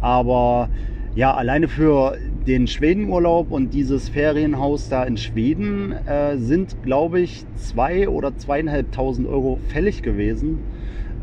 [0.00, 0.68] Aber
[1.14, 2.16] ja, alleine für
[2.46, 9.28] den Schwedenurlaub und dieses Ferienhaus da in Schweden äh, sind, glaube ich, zwei oder zweieinhalbtausend
[9.28, 10.58] Euro fällig gewesen.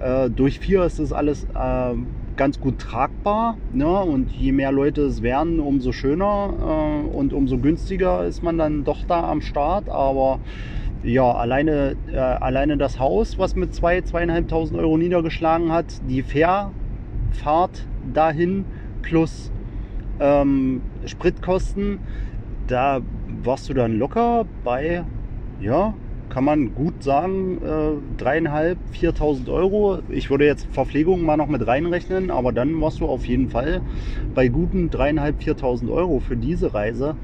[0.02, 1.94] Äh, durch vier ist das alles äh,
[2.38, 3.58] ganz gut tragbar.
[3.74, 3.88] Ne?
[3.88, 8.86] Und je mehr Leute es werden, umso schöner äh, und umso günstiger ist man dann
[8.86, 9.90] doch da am Start.
[9.90, 10.40] Aber
[11.04, 16.72] ja, alleine, äh, alleine das Haus, was mit zwei, zweieinhalbtausend Euro niedergeschlagen hat, die Fair
[17.32, 18.66] Fahrt dahin
[19.02, 19.52] plus
[20.20, 22.00] ähm, Spritkosten,
[22.68, 23.02] da
[23.44, 25.04] warst du dann locker bei,
[25.60, 25.94] ja,
[26.30, 30.00] kann man gut sagen, äh, dreieinhalb, 4.000 Euro.
[30.10, 33.82] Ich würde jetzt Verpflegung mal noch mit reinrechnen, aber dann warst du auf jeden Fall
[34.36, 37.16] bei guten dreieinhalb, 4.000 Euro für diese Reise.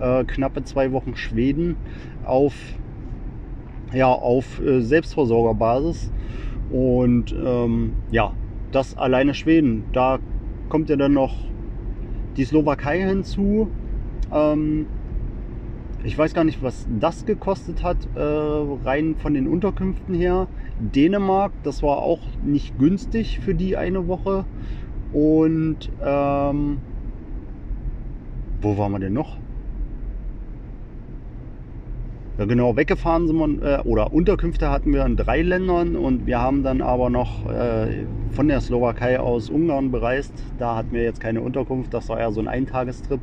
[0.00, 1.76] Äh, knappe zwei Wochen Schweden
[2.24, 2.54] auf,
[3.92, 6.12] ja, auf äh, Selbstversorgerbasis.
[6.70, 8.32] Und ähm, ja,
[8.70, 9.84] das alleine Schweden.
[9.92, 10.20] Da
[10.68, 11.34] kommt ja dann noch
[12.36, 13.68] die Slowakei hinzu.
[14.32, 14.86] Ähm,
[16.04, 20.48] ich weiß gar nicht, was das gekostet hat, äh, rein von den Unterkünften her.
[20.78, 24.44] Dänemark, das war auch nicht günstig für die eine Woche.
[25.12, 26.78] Und ähm,
[28.60, 29.41] wo waren wir denn noch?
[32.38, 36.40] Ja, genau, weggefahren sind wir, äh, oder Unterkünfte hatten wir in drei Ländern und wir
[36.40, 40.32] haben dann aber noch äh, von der Slowakei aus Ungarn bereist.
[40.58, 43.20] Da hatten wir jetzt keine Unterkunft, das war ja so ein Eintagestrip.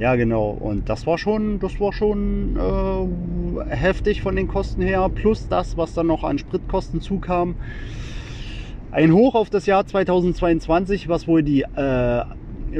[0.00, 5.08] Ja, genau, und das war schon, das war schon äh, heftig von den Kosten her,
[5.14, 7.54] plus das, was dann noch an Spritkosten zukam.
[8.90, 12.24] Ein Hoch auf das Jahr 2022, was wohl die äh,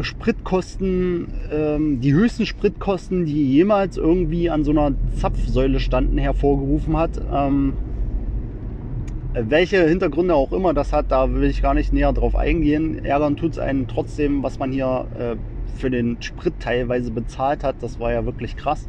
[0.02, 7.20] Spritkosten, ähm, die höchsten Spritkosten, die jemals irgendwie an so einer Zapfsäule standen, hervorgerufen hat.
[7.32, 7.74] Ähm,
[9.34, 13.04] welche Hintergründe auch immer das hat, da will ich gar nicht näher drauf eingehen.
[13.04, 15.36] Ärgern tut es einen trotzdem, was man hier äh,
[15.76, 17.76] für den Sprit teilweise bezahlt hat.
[17.80, 18.86] Das war ja wirklich krass.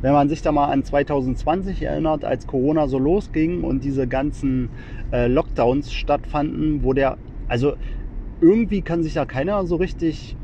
[0.00, 4.70] Wenn man sich da mal an 2020 erinnert, als Corona so losging und diese ganzen
[5.12, 7.74] äh, Lockdowns stattfanden, wo der, also
[8.40, 10.36] irgendwie kann sich da keiner so richtig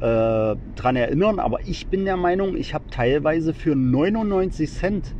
[0.00, 5.14] äh, dran erinnern, aber ich bin der Meinung, ich habe teilweise für 99 Cent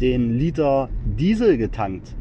[0.00, 2.14] den Liter Diesel getankt.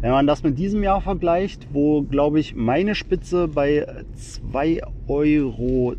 [0.00, 3.86] Wenn man das mit diesem Jahr vergleicht, wo, glaube ich, meine Spitze bei
[4.18, 5.94] 2,21 Euro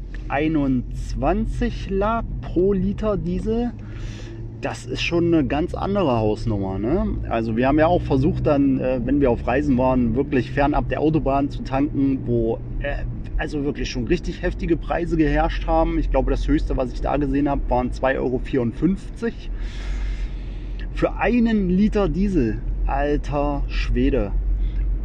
[1.90, 3.72] lag pro Liter Diesel,
[4.62, 6.80] das ist schon eine ganz andere Hausnummer.
[6.80, 7.18] Ne?
[7.30, 10.90] Also wir haben ja auch versucht dann, äh, wenn wir auf Reisen waren, wirklich fernab
[10.90, 13.06] der Autobahn zu tanken, wo äh,
[13.38, 16.00] also wirklich schon richtig heftige Preise geherrscht haben.
[16.00, 18.42] Ich glaube, das höchste, was ich da gesehen habe, waren 2,54 Euro.
[20.94, 22.62] Für einen Liter Diesel.
[22.88, 24.32] Alter Schwede.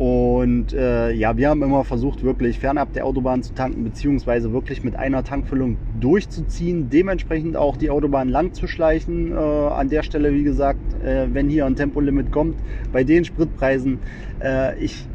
[0.01, 4.83] Und äh, ja, wir haben immer versucht, wirklich fernab der Autobahn zu tanken, beziehungsweise wirklich
[4.83, 9.33] mit einer Tankfüllung durchzuziehen, dementsprechend auch die Autobahn lang zu schleichen.
[9.33, 12.57] Äh, an der Stelle, wie gesagt, äh, wenn hier ein Tempolimit kommt,
[12.93, 13.99] bei den Spritpreisen,
[14.43, 15.07] äh, ich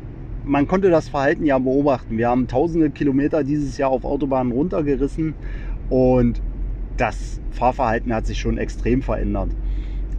[0.45, 2.17] man konnte das Verhalten ja beobachten.
[2.17, 5.33] Wir haben tausende Kilometer dieses Jahr auf Autobahnen runtergerissen
[5.89, 6.41] und
[6.97, 9.49] das Fahrverhalten hat sich schon extrem verändert.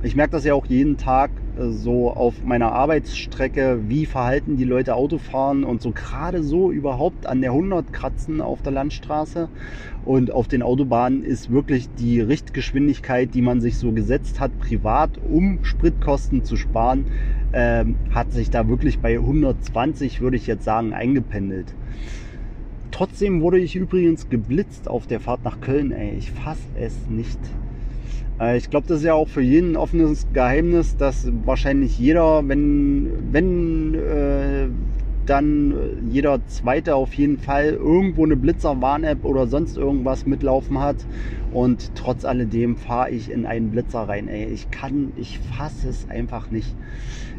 [0.03, 4.95] Ich merke das ja auch jeden Tag so auf meiner Arbeitsstrecke, wie verhalten die Leute
[4.95, 9.49] Auto fahren und so gerade so überhaupt an der 100 kratzen auf der Landstraße.
[10.05, 15.11] Und auf den Autobahnen ist wirklich die Richtgeschwindigkeit, die man sich so gesetzt hat, privat,
[15.29, 17.07] um Spritkosten zu sparen,
[17.53, 21.75] ähm, hat sich da wirklich bei 120, würde ich jetzt sagen, eingependelt.
[22.91, 25.93] Trotzdem wurde ich übrigens geblitzt auf der Fahrt nach Köln.
[25.93, 27.39] Ey, ich fasse es nicht.
[28.41, 32.47] Äh, ich glaube, das ist ja auch für jeden ein offenes Geheimnis, dass wahrscheinlich jeder,
[32.49, 34.69] wenn, wenn äh,
[35.27, 35.75] dann
[36.11, 40.97] jeder Zweite auf jeden Fall irgendwo eine Blitzer-Warn-App oder sonst irgendwas mitlaufen hat.
[41.53, 44.29] Und trotz alledem fahre ich in einen Blitzer rein.
[44.29, 46.69] Ey, ich kann, ich fasse es einfach nicht.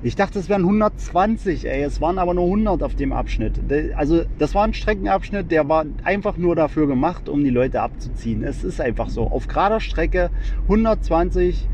[0.07, 1.83] Ich dachte, es wären 120, ey.
[1.83, 3.59] Es waren aber nur 100 auf dem Abschnitt.
[3.97, 8.41] Also, das war ein Streckenabschnitt, der war einfach nur dafür gemacht, um die Leute abzuziehen.
[8.41, 9.23] Es ist einfach so.
[9.23, 10.29] Auf gerader Strecke
[10.61, 11.67] 120,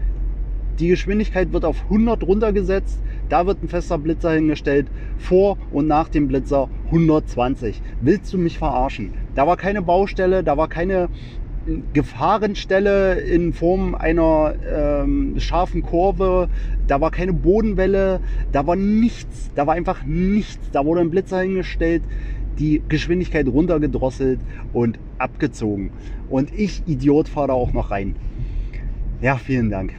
[0.80, 3.00] die Geschwindigkeit wird auf 100 runtergesetzt.
[3.30, 4.88] Da wird ein fester Blitzer hingestellt.
[5.20, 7.84] Vor und nach dem Blitzer 120.
[8.02, 9.14] Willst du mich verarschen?
[9.36, 11.10] Da war keine Baustelle, da war keine
[11.94, 16.50] Gefahrenstelle in Form einer ähm, scharfen Kurve,
[16.88, 18.20] da war keine Bodenwelle,
[18.52, 20.70] da war nichts, da war einfach nichts.
[20.72, 22.04] Da wurde ein Blitzer hingestellt,
[22.60, 24.40] die Geschwindigkeit runtergedrosselt
[24.74, 25.92] und abgezogen.
[26.30, 28.16] Und ich, Idiot, fahre da auch noch rein.
[29.22, 29.94] Ja, vielen Dank.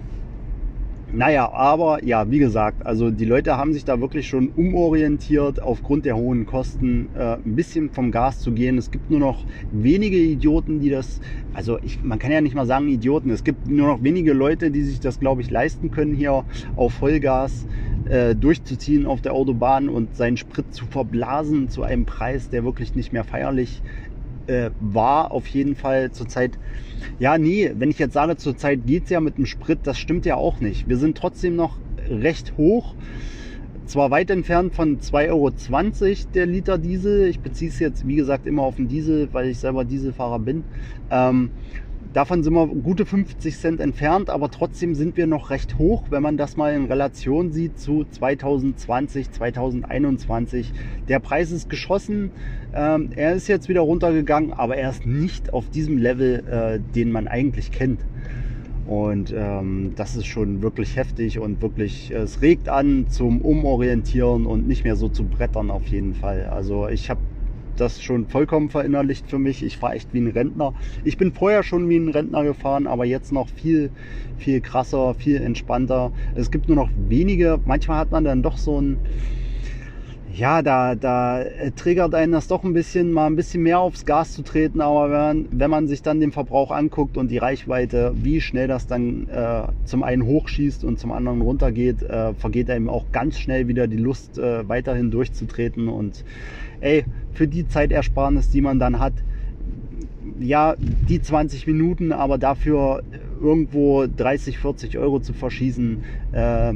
[1.17, 6.07] Naja, aber ja, wie gesagt, also die Leute haben sich da wirklich schon umorientiert, aufgrund
[6.07, 8.79] der hohen Kosten äh, ein bisschen vom Gas zu gehen.
[8.79, 11.21] Es gibt nur noch wenige Idioten, die das,
[11.53, 14.73] also ich, man kann ja nicht mal sagen Idioten, es gibt nur noch wenige Leute,
[14.73, 17.69] die sich das, glaube ich, leisten können, hier auf Vollgas
[18.05, 22.95] äh, durchzuziehen auf der Autobahn und seinen Sprit zu verblasen zu einem Preis, der wirklich
[22.97, 23.83] nicht mehr feierlich
[24.47, 26.59] äh, war auf jeden Fall zurzeit.
[27.19, 30.27] Ja, nee, wenn ich jetzt sage, zurzeit geht es ja mit dem Sprit, das stimmt
[30.27, 30.89] ja auch nicht.
[30.89, 31.79] Wir sind trotzdem noch
[32.09, 32.95] recht hoch.
[33.87, 35.53] zwar weit entfernt von 2,20 Euro
[36.35, 37.29] der Liter Diesel.
[37.29, 40.65] Ich beziehe es jetzt, wie gesagt, immer auf den Diesel, weil ich selber Dieselfahrer bin.
[41.11, 41.51] Ähm,
[42.15, 46.23] Davon sind wir gute 50 Cent entfernt, aber trotzdem sind wir noch recht hoch, wenn
[46.23, 50.73] man das mal in Relation sieht zu 2020, 2021.
[51.09, 52.31] Der Preis ist geschossen,
[52.73, 57.11] ähm, er ist jetzt wieder runtergegangen, aber er ist nicht auf diesem Level, äh, den
[57.11, 57.99] man eigentlich kennt.
[58.87, 64.69] Und ähm, das ist schon wirklich heftig und wirklich, es regt an zum Umorientieren und
[64.69, 66.45] nicht mehr so zu brettern auf jeden Fall.
[66.45, 67.19] Also ich habe
[67.81, 69.65] das schon vollkommen verinnerlicht für mich.
[69.65, 70.75] Ich fahre echt wie ein Rentner.
[71.05, 73.91] Ich bin vorher schon wie ein Rentner gefahren, aber jetzt noch viel,
[74.39, 76.13] viel krasser, viel entspannter.
[76.35, 77.61] Es gibt nur noch wenige.
[77.65, 78.99] Manchmal hat man dann doch so ein,
[80.37, 81.45] ja, da, da
[81.77, 84.81] triggert einen das doch ein bisschen, mal ein bisschen mehr aufs Gas zu treten.
[84.81, 88.87] Aber wenn wenn man sich dann den Verbrauch anguckt und die Reichweite, wie schnell das
[88.87, 93.69] dann äh, zum einen hochschießt und zum anderen runtergeht, äh, vergeht einem auch ganz schnell
[93.69, 95.89] wieder die Lust, äh, weiterhin durchzutreten.
[95.89, 96.25] Und
[96.85, 99.15] ey, für die Zeitersparnis, die man dann hat,
[100.39, 103.03] ja, die 20 Minuten, aber dafür
[103.41, 106.75] irgendwo 30, 40 Euro zu verschießen, äh,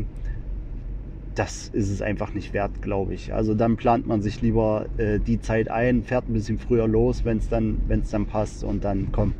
[1.34, 3.32] das ist es einfach nicht wert, glaube ich.
[3.32, 7.24] Also dann plant man sich lieber äh, die Zeit ein, fährt ein bisschen früher los,
[7.24, 9.34] wenn es dann, dann passt und dann komm.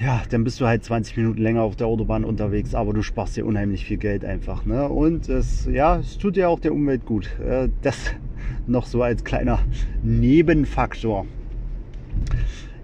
[0.00, 3.36] Ja, dann bist du halt 20 Minuten länger auf der Autobahn unterwegs, aber du sparst
[3.36, 4.64] dir unheimlich viel Geld einfach.
[4.64, 4.88] Ne?
[4.88, 7.28] Und es, ja, es tut ja auch der Umwelt gut.
[7.38, 8.14] Äh, das
[8.66, 9.58] noch so als kleiner
[10.02, 11.26] Nebenfaktor.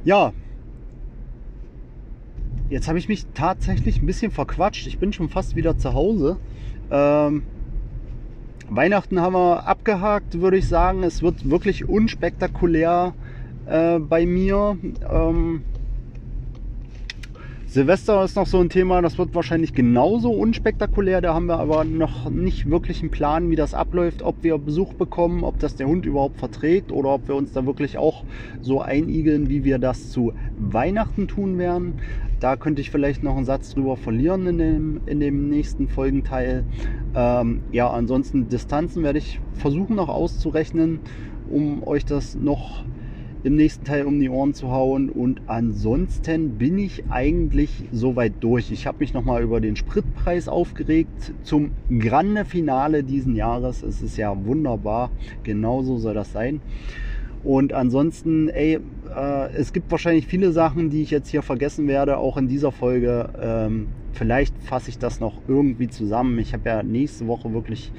[0.04, 0.34] Ja,
[2.68, 4.86] jetzt habe ich mich tatsächlich ein bisschen verquatscht.
[4.86, 6.36] Ich bin schon fast wieder zu Hause.
[6.90, 7.44] Ähm,
[8.68, 11.02] Weihnachten haben wir abgehakt, würde ich sagen.
[11.02, 13.14] Es wird wirklich unspektakulär
[13.64, 14.76] äh, bei mir.
[15.10, 15.62] Ähm,
[17.68, 21.20] Silvester ist noch so ein Thema, das wird wahrscheinlich genauso unspektakulär.
[21.20, 24.94] Da haben wir aber noch nicht wirklich einen Plan, wie das abläuft, ob wir Besuch
[24.94, 28.24] bekommen, ob das der Hund überhaupt verträgt oder ob wir uns da wirklich auch
[28.62, 32.00] so einigeln, wie wir das zu Weihnachten tun werden.
[32.38, 36.64] Da könnte ich vielleicht noch einen Satz drüber verlieren in dem, in dem nächsten Folgenteil.
[37.16, 41.00] Ähm, ja, ansonsten Distanzen werde ich versuchen noch auszurechnen,
[41.50, 42.84] um euch das noch
[43.46, 45.08] im nächsten Teil um die Ohren zu hauen.
[45.08, 48.72] Und ansonsten bin ich eigentlich soweit durch.
[48.72, 51.70] Ich habe mich nochmal über den Spritpreis aufgeregt zum
[52.00, 53.84] Grande Finale diesen Jahres.
[53.84, 55.10] Es ist ja wunderbar.
[55.44, 56.60] Genauso soll das sein.
[57.44, 58.80] Und ansonsten, ey,
[59.14, 62.72] äh, es gibt wahrscheinlich viele Sachen, die ich jetzt hier vergessen werde, auch in dieser
[62.72, 63.28] Folge.
[63.40, 63.86] Ähm,
[64.16, 66.38] vielleicht fasse ich das noch irgendwie zusammen.
[66.38, 67.92] Ich habe ja nächste Woche wirklich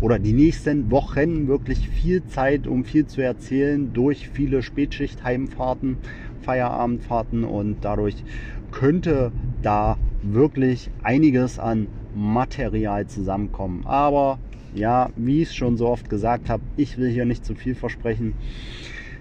[0.00, 5.98] oder die nächsten Wochen wirklich viel Zeit, um viel zu erzählen durch viele Spätschicht-Heimfahrten,
[6.42, 8.24] Feierabendfahrten und dadurch
[8.70, 13.82] könnte da wirklich einiges an Material zusammenkommen.
[13.86, 14.38] Aber
[14.74, 17.74] ja, wie ich es schon so oft gesagt habe, ich will hier nicht zu viel
[17.74, 18.34] versprechen.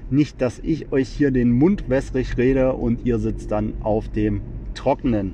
[0.10, 4.42] Nicht, dass ich euch hier den Mund wässrig rede und ihr sitzt dann auf dem
[4.76, 5.34] Trockenen.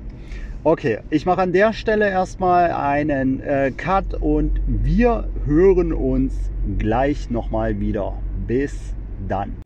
[0.64, 7.30] Okay, ich mache an der Stelle erstmal einen äh, Cut und wir hören uns gleich
[7.30, 8.16] nochmal wieder.
[8.46, 8.94] Bis
[9.26, 9.56] dann.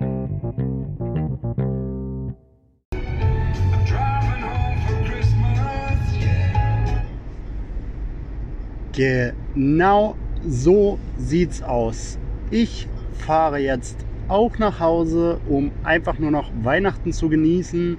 [8.93, 10.17] Genau
[10.49, 12.19] so sieht's aus.
[12.51, 12.89] Ich
[13.19, 17.99] fahre jetzt auch nach Hause, um einfach nur noch Weihnachten zu genießen.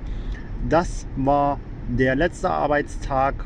[0.67, 3.45] Das war der letzte Arbeitstag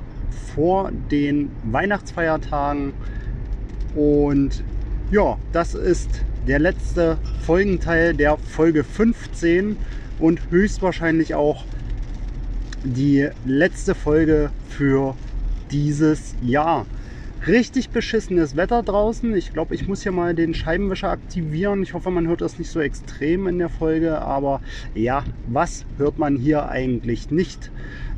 [0.53, 2.93] vor den Weihnachtsfeiertagen.
[3.95, 4.63] Und
[5.11, 9.77] ja, das ist der letzte Folgenteil der Folge 15
[10.19, 11.65] und höchstwahrscheinlich auch
[12.83, 15.15] die letzte Folge für
[15.71, 16.85] dieses Jahr.
[17.47, 19.35] Richtig beschissenes Wetter draußen.
[19.35, 21.81] Ich glaube, ich muss hier mal den Scheibenwischer aktivieren.
[21.81, 24.21] Ich hoffe, man hört das nicht so extrem in der Folge.
[24.21, 24.61] Aber
[24.93, 27.71] ja, was hört man hier eigentlich nicht?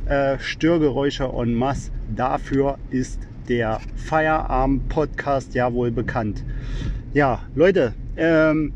[0.06, 1.92] Äh, Störgeräusche en masse.
[2.14, 6.44] Dafür ist der Feierabend-Podcast ja wohl bekannt.
[7.14, 8.74] Ja, Leute, ähm,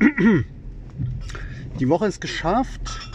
[1.80, 3.10] die Woche ist geschafft.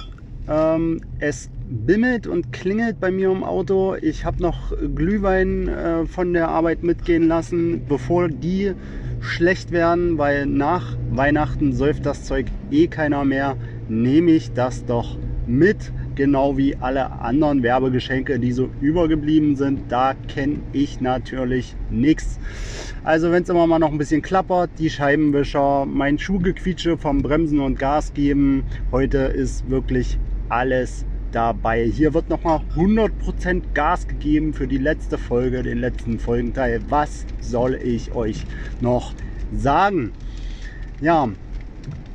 [0.47, 3.95] Ähm, es bimmelt und klingelt bei mir im Auto.
[3.95, 8.73] Ich habe noch Glühwein äh, von der Arbeit mitgehen lassen, bevor die
[9.19, 13.57] schlecht werden, weil nach Weihnachten säuft das Zeug eh keiner mehr.
[13.89, 19.89] Nehme ich das doch mit genau wie alle anderen Werbegeschenke, die so übergeblieben sind.
[19.89, 22.39] Da kenne ich natürlich nichts.
[23.05, 27.61] Also wenn es immer mal noch ein bisschen klappert, die Scheibenwischer, mein Schuhgequietsche vom Bremsen
[27.61, 31.85] und Gas geben, heute ist wirklich alles dabei.
[31.85, 36.81] Hier wird nochmal 100% Gas gegeben für die letzte Folge, den letzten Folgenteil.
[36.89, 38.43] Was soll ich euch
[38.81, 39.13] noch
[39.53, 40.11] sagen?
[40.99, 41.29] Ja,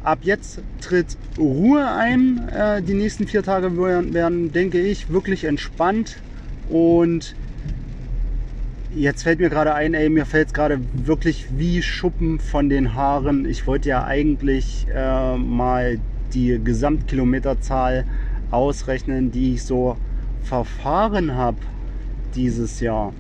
[0.03, 2.49] ab jetzt tritt Ruhe ein.
[2.49, 6.19] Äh, die nächsten vier Tage werden, werden, denke ich, wirklich entspannt.
[6.69, 7.35] Und
[8.95, 12.95] jetzt fällt mir gerade ein, ey, mir fällt es gerade wirklich wie Schuppen von den
[12.95, 13.47] Haaren.
[13.47, 15.99] Ich wollte ja eigentlich äh, mal
[16.35, 18.05] die Gesamtkilometerzahl
[18.51, 19.97] ausrechnen, die ich so
[20.43, 21.59] verfahren habe
[22.35, 23.13] dieses Jahr.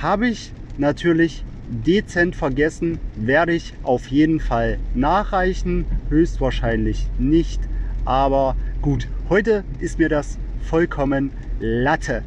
[0.00, 7.60] Habe ich natürlich dezent vergessen, werde ich auf jeden Fall nachreichen, höchstwahrscheinlich nicht,
[8.04, 12.22] aber gut, heute ist mir das vollkommen Latte.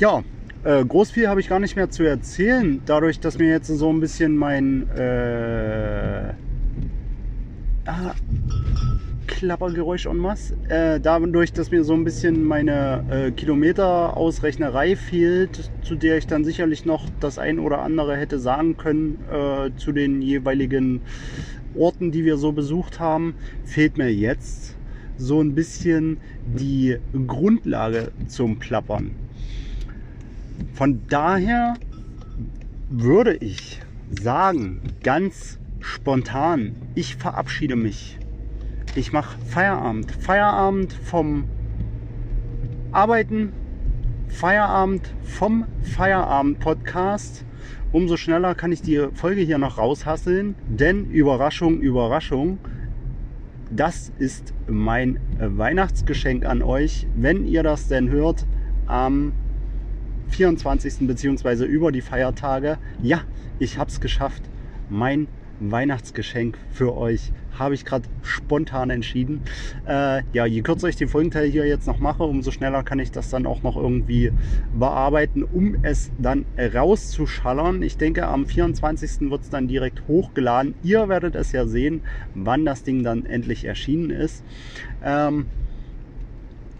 [0.00, 0.22] Ja,
[0.64, 3.92] äh, groß viel habe ich gar nicht mehr zu erzählen, dadurch, dass mir jetzt so
[3.92, 6.32] ein bisschen mein äh,
[7.86, 8.14] ah,
[9.32, 10.54] Klappergeräusch en masse.
[10.68, 16.44] Äh, dadurch, dass mir so ein bisschen meine äh, Kilometerausrechnerei fehlt, zu der ich dann
[16.44, 21.00] sicherlich noch das ein oder andere hätte sagen können äh, zu den jeweiligen
[21.74, 24.76] Orten, die wir so besucht haben, fehlt mir jetzt
[25.16, 29.12] so ein bisschen die Grundlage zum Plappern.
[30.74, 31.74] Von daher
[32.90, 33.80] würde ich
[34.10, 38.18] sagen, ganz spontan, ich verabschiede mich
[38.94, 40.12] ich mache Feierabend.
[40.12, 41.44] Feierabend vom
[42.90, 43.52] Arbeiten,
[44.28, 47.44] Feierabend vom Feierabend-Podcast.
[47.92, 52.58] Umso schneller kann ich die Folge hier noch raushasseln, denn Überraschung, Überraschung,
[53.70, 58.46] das ist mein Weihnachtsgeschenk an euch, wenn ihr das denn hört
[58.86, 59.32] am
[60.28, 61.06] 24.
[61.06, 61.64] bzw.
[61.64, 62.78] über die Feiertage.
[63.02, 63.22] Ja,
[63.58, 64.42] ich habe es geschafft.
[64.90, 65.28] Mein
[65.60, 67.32] Weihnachtsgeschenk für euch.
[67.58, 69.42] Habe ich gerade spontan entschieden.
[69.86, 73.10] Äh, ja, je kürzer ich den Folgenteil hier jetzt noch mache, umso schneller kann ich
[73.10, 74.32] das dann auch noch irgendwie
[74.78, 77.82] bearbeiten, um es dann rauszuschallern.
[77.82, 79.30] Ich denke, am 24.
[79.30, 80.74] wird es dann direkt hochgeladen.
[80.82, 82.02] Ihr werdet es ja sehen,
[82.34, 84.44] wann das Ding dann endlich erschienen ist.
[85.04, 85.46] Ähm,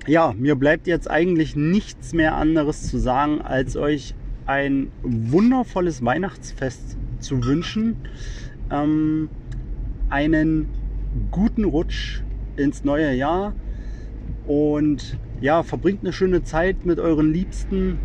[0.07, 4.15] ja, mir bleibt jetzt eigentlich nichts mehr anderes zu sagen, als euch
[4.47, 7.97] ein wundervolles Weihnachtsfest zu wünschen
[8.71, 9.29] ähm,
[10.13, 10.69] einen
[11.31, 12.23] guten Rutsch
[12.57, 13.55] ins neue Jahr
[14.47, 17.99] und ja, verbringt eine schöne Zeit mit euren Liebsten.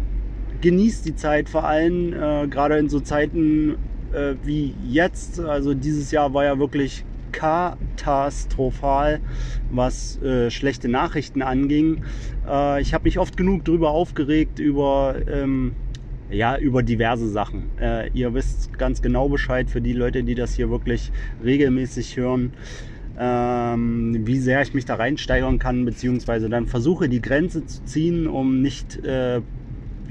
[0.62, 3.76] Genießt die Zeit vor allem, äh, gerade in so Zeiten
[4.14, 5.40] äh, wie jetzt.
[5.40, 9.20] Also dieses Jahr war ja wirklich katastrophal,
[9.70, 12.04] was äh, schlechte Nachrichten anging.
[12.48, 15.76] Äh, ich habe mich oft genug darüber aufgeregt, über ähm,
[16.30, 17.64] ja, über diverse Sachen.
[17.80, 21.12] Äh, ihr wisst ganz genau Bescheid für die Leute, die das hier wirklich
[21.44, 22.54] regelmäßig hören,
[23.20, 28.28] ähm, wie sehr ich mich da reinsteigern kann, beziehungsweise dann versuche die Grenze zu ziehen,
[28.28, 29.42] um nicht, äh,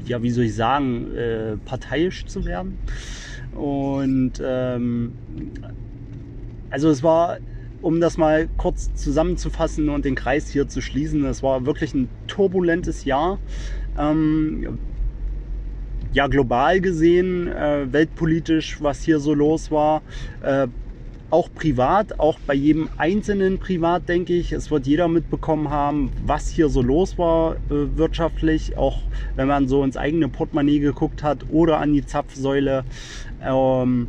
[0.07, 2.79] ja, wie soll ich sagen, äh, parteiisch zu werden.
[3.55, 5.13] Und ähm,
[6.71, 7.39] also es war,
[7.81, 12.09] um das mal kurz zusammenzufassen und den Kreis hier zu schließen, es war wirklich ein
[12.27, 13.39] turbulentes Jahr.
[13.99, 14.79] Ähm,
[16.17, 20.01] ja, global gesehen, äh, weltpolitisch, was hier so los war.
[20.43, 20.67] Äh,
[21.29, 24.53] auch privat, auch bei jedem Einzelnen privat, denke ich.
[24.53, 28.79] Es wird jeder mitbekommen haben, was hier so los war äh, wirtschaftlich.
[28.79, 29.03] Auch
[29.35, 32.85] wenn man so ins eigene Portemonnaie geguckt hat oder an die Zapfsäule.
[33.45, 34.09] Ähm,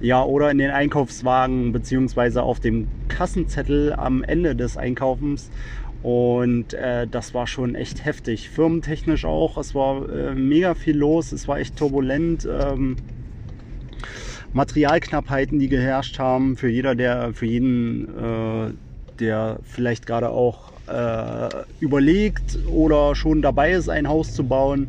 [0.00, 5.50] ja, oder in den Einkaufswagen beziehungsweise auf dem Kassenzettel am Ende des Einkaufens.
[6.02, 8.50] Und äh, das war schon echt heftig.
[8.50, 9.58] Firmentechnisch auch.
[9.58, 11.32] Es war äh, mega viel los.
[11.32, 12.48] Es war echt turbulent.
[12.50, 12.96] Ähm,
[14.52, 16.56] Materialknappheiten, die geherrscht haben.
[16.56, 18.72] Für jeder, der, für jeden, äh,
[19.18, 21.48] der vielleicht gerade auch äh,
[21.80, 24.88] überlegt oder schon dabei ist, ein Haus zu bauen.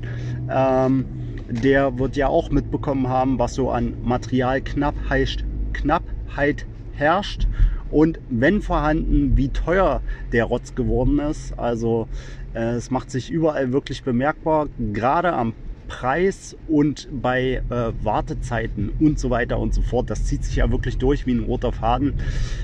[0.50, 1.06] Ähm,
[1.50, 5.44] der wird ja auch mitbekommen haben, was so an Materialknappheit
[5.74, 7.48] Knappheit herrscht
[7.92, 11.58] und wenn vorhanden, wie teuer der Rotz geworden ist.
[11.58, 12.08] Also
[12.54, 15.54] äh, es macht sich überall wirklich bemerkbar, gerade am
[15.88, 20.10] Preis und bei äh, Wartezeiten und so weiter und so fort.
[20.10, 22.14] Das zieht sich ja wirklich durch wie ein roter Faden.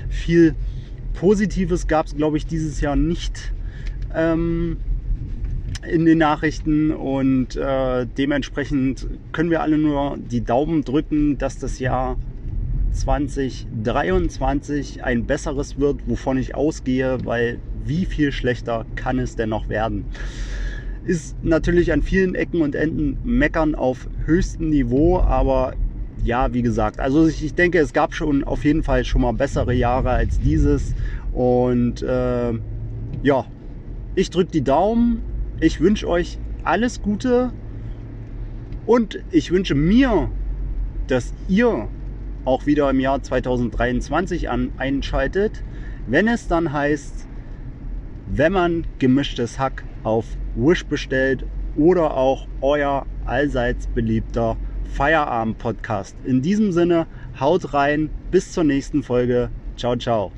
[0.08, 0.54] Viel
[1.14, 3.52] Positives gab es, glaube ich, dieses Jahr nicht.
[4.14, 4.78] Ähm,
[5.86, 11.78] in den Nachrichten und äh, dementsprechend können wir alle nur die Daumen drücken, dass das
[11.78, 12.16] Jahr
[12.96, 19.68] 2023 ein besseres wird, wovon ich ausgehe, weil wie viel schlechter kann es denn noch
[19.68, 20.06] werden?
[21.04, 25.74] Ist natürlich an vielen Ecken und Enden meckern auf höchstem Niveau, aber
[26.24, 29.74] ja, wie gesagt, also ich, denke, es gab schon auf jeden Fall schon mal bessere
[29.74, 30.94] Jahre als dieses
[31.32, 32.52] und äh,
[33.22, 33.46] ja,
[34.16, 35.22] Ich drücke die Daumen.
[35.60, 37.52] Ich wünsche euch alles Gute.
[38.86, 40.30] Und ich wünsche mir,
[41.06, 41.88] dass ihr
[42.46, 45.62] auch wieder im Jahr 2023 an, einschaltet,
[46.06, 47.28] wenn es dann heißt,
[48.28, 50.24] wenn man gemischtes Hack auf
[50.54, 51.44] Wish bestellt
[51.76, 54.56] oder auch euer allseits beliebter
[54.94, 56.16] Feierabend-Podcast.
[56.24, 57.06] In diesem Sinne,
[57.38, 59.50] haut rein, bis zur nächsten Folge.
[59.76, 60.32] Ciao, ciao.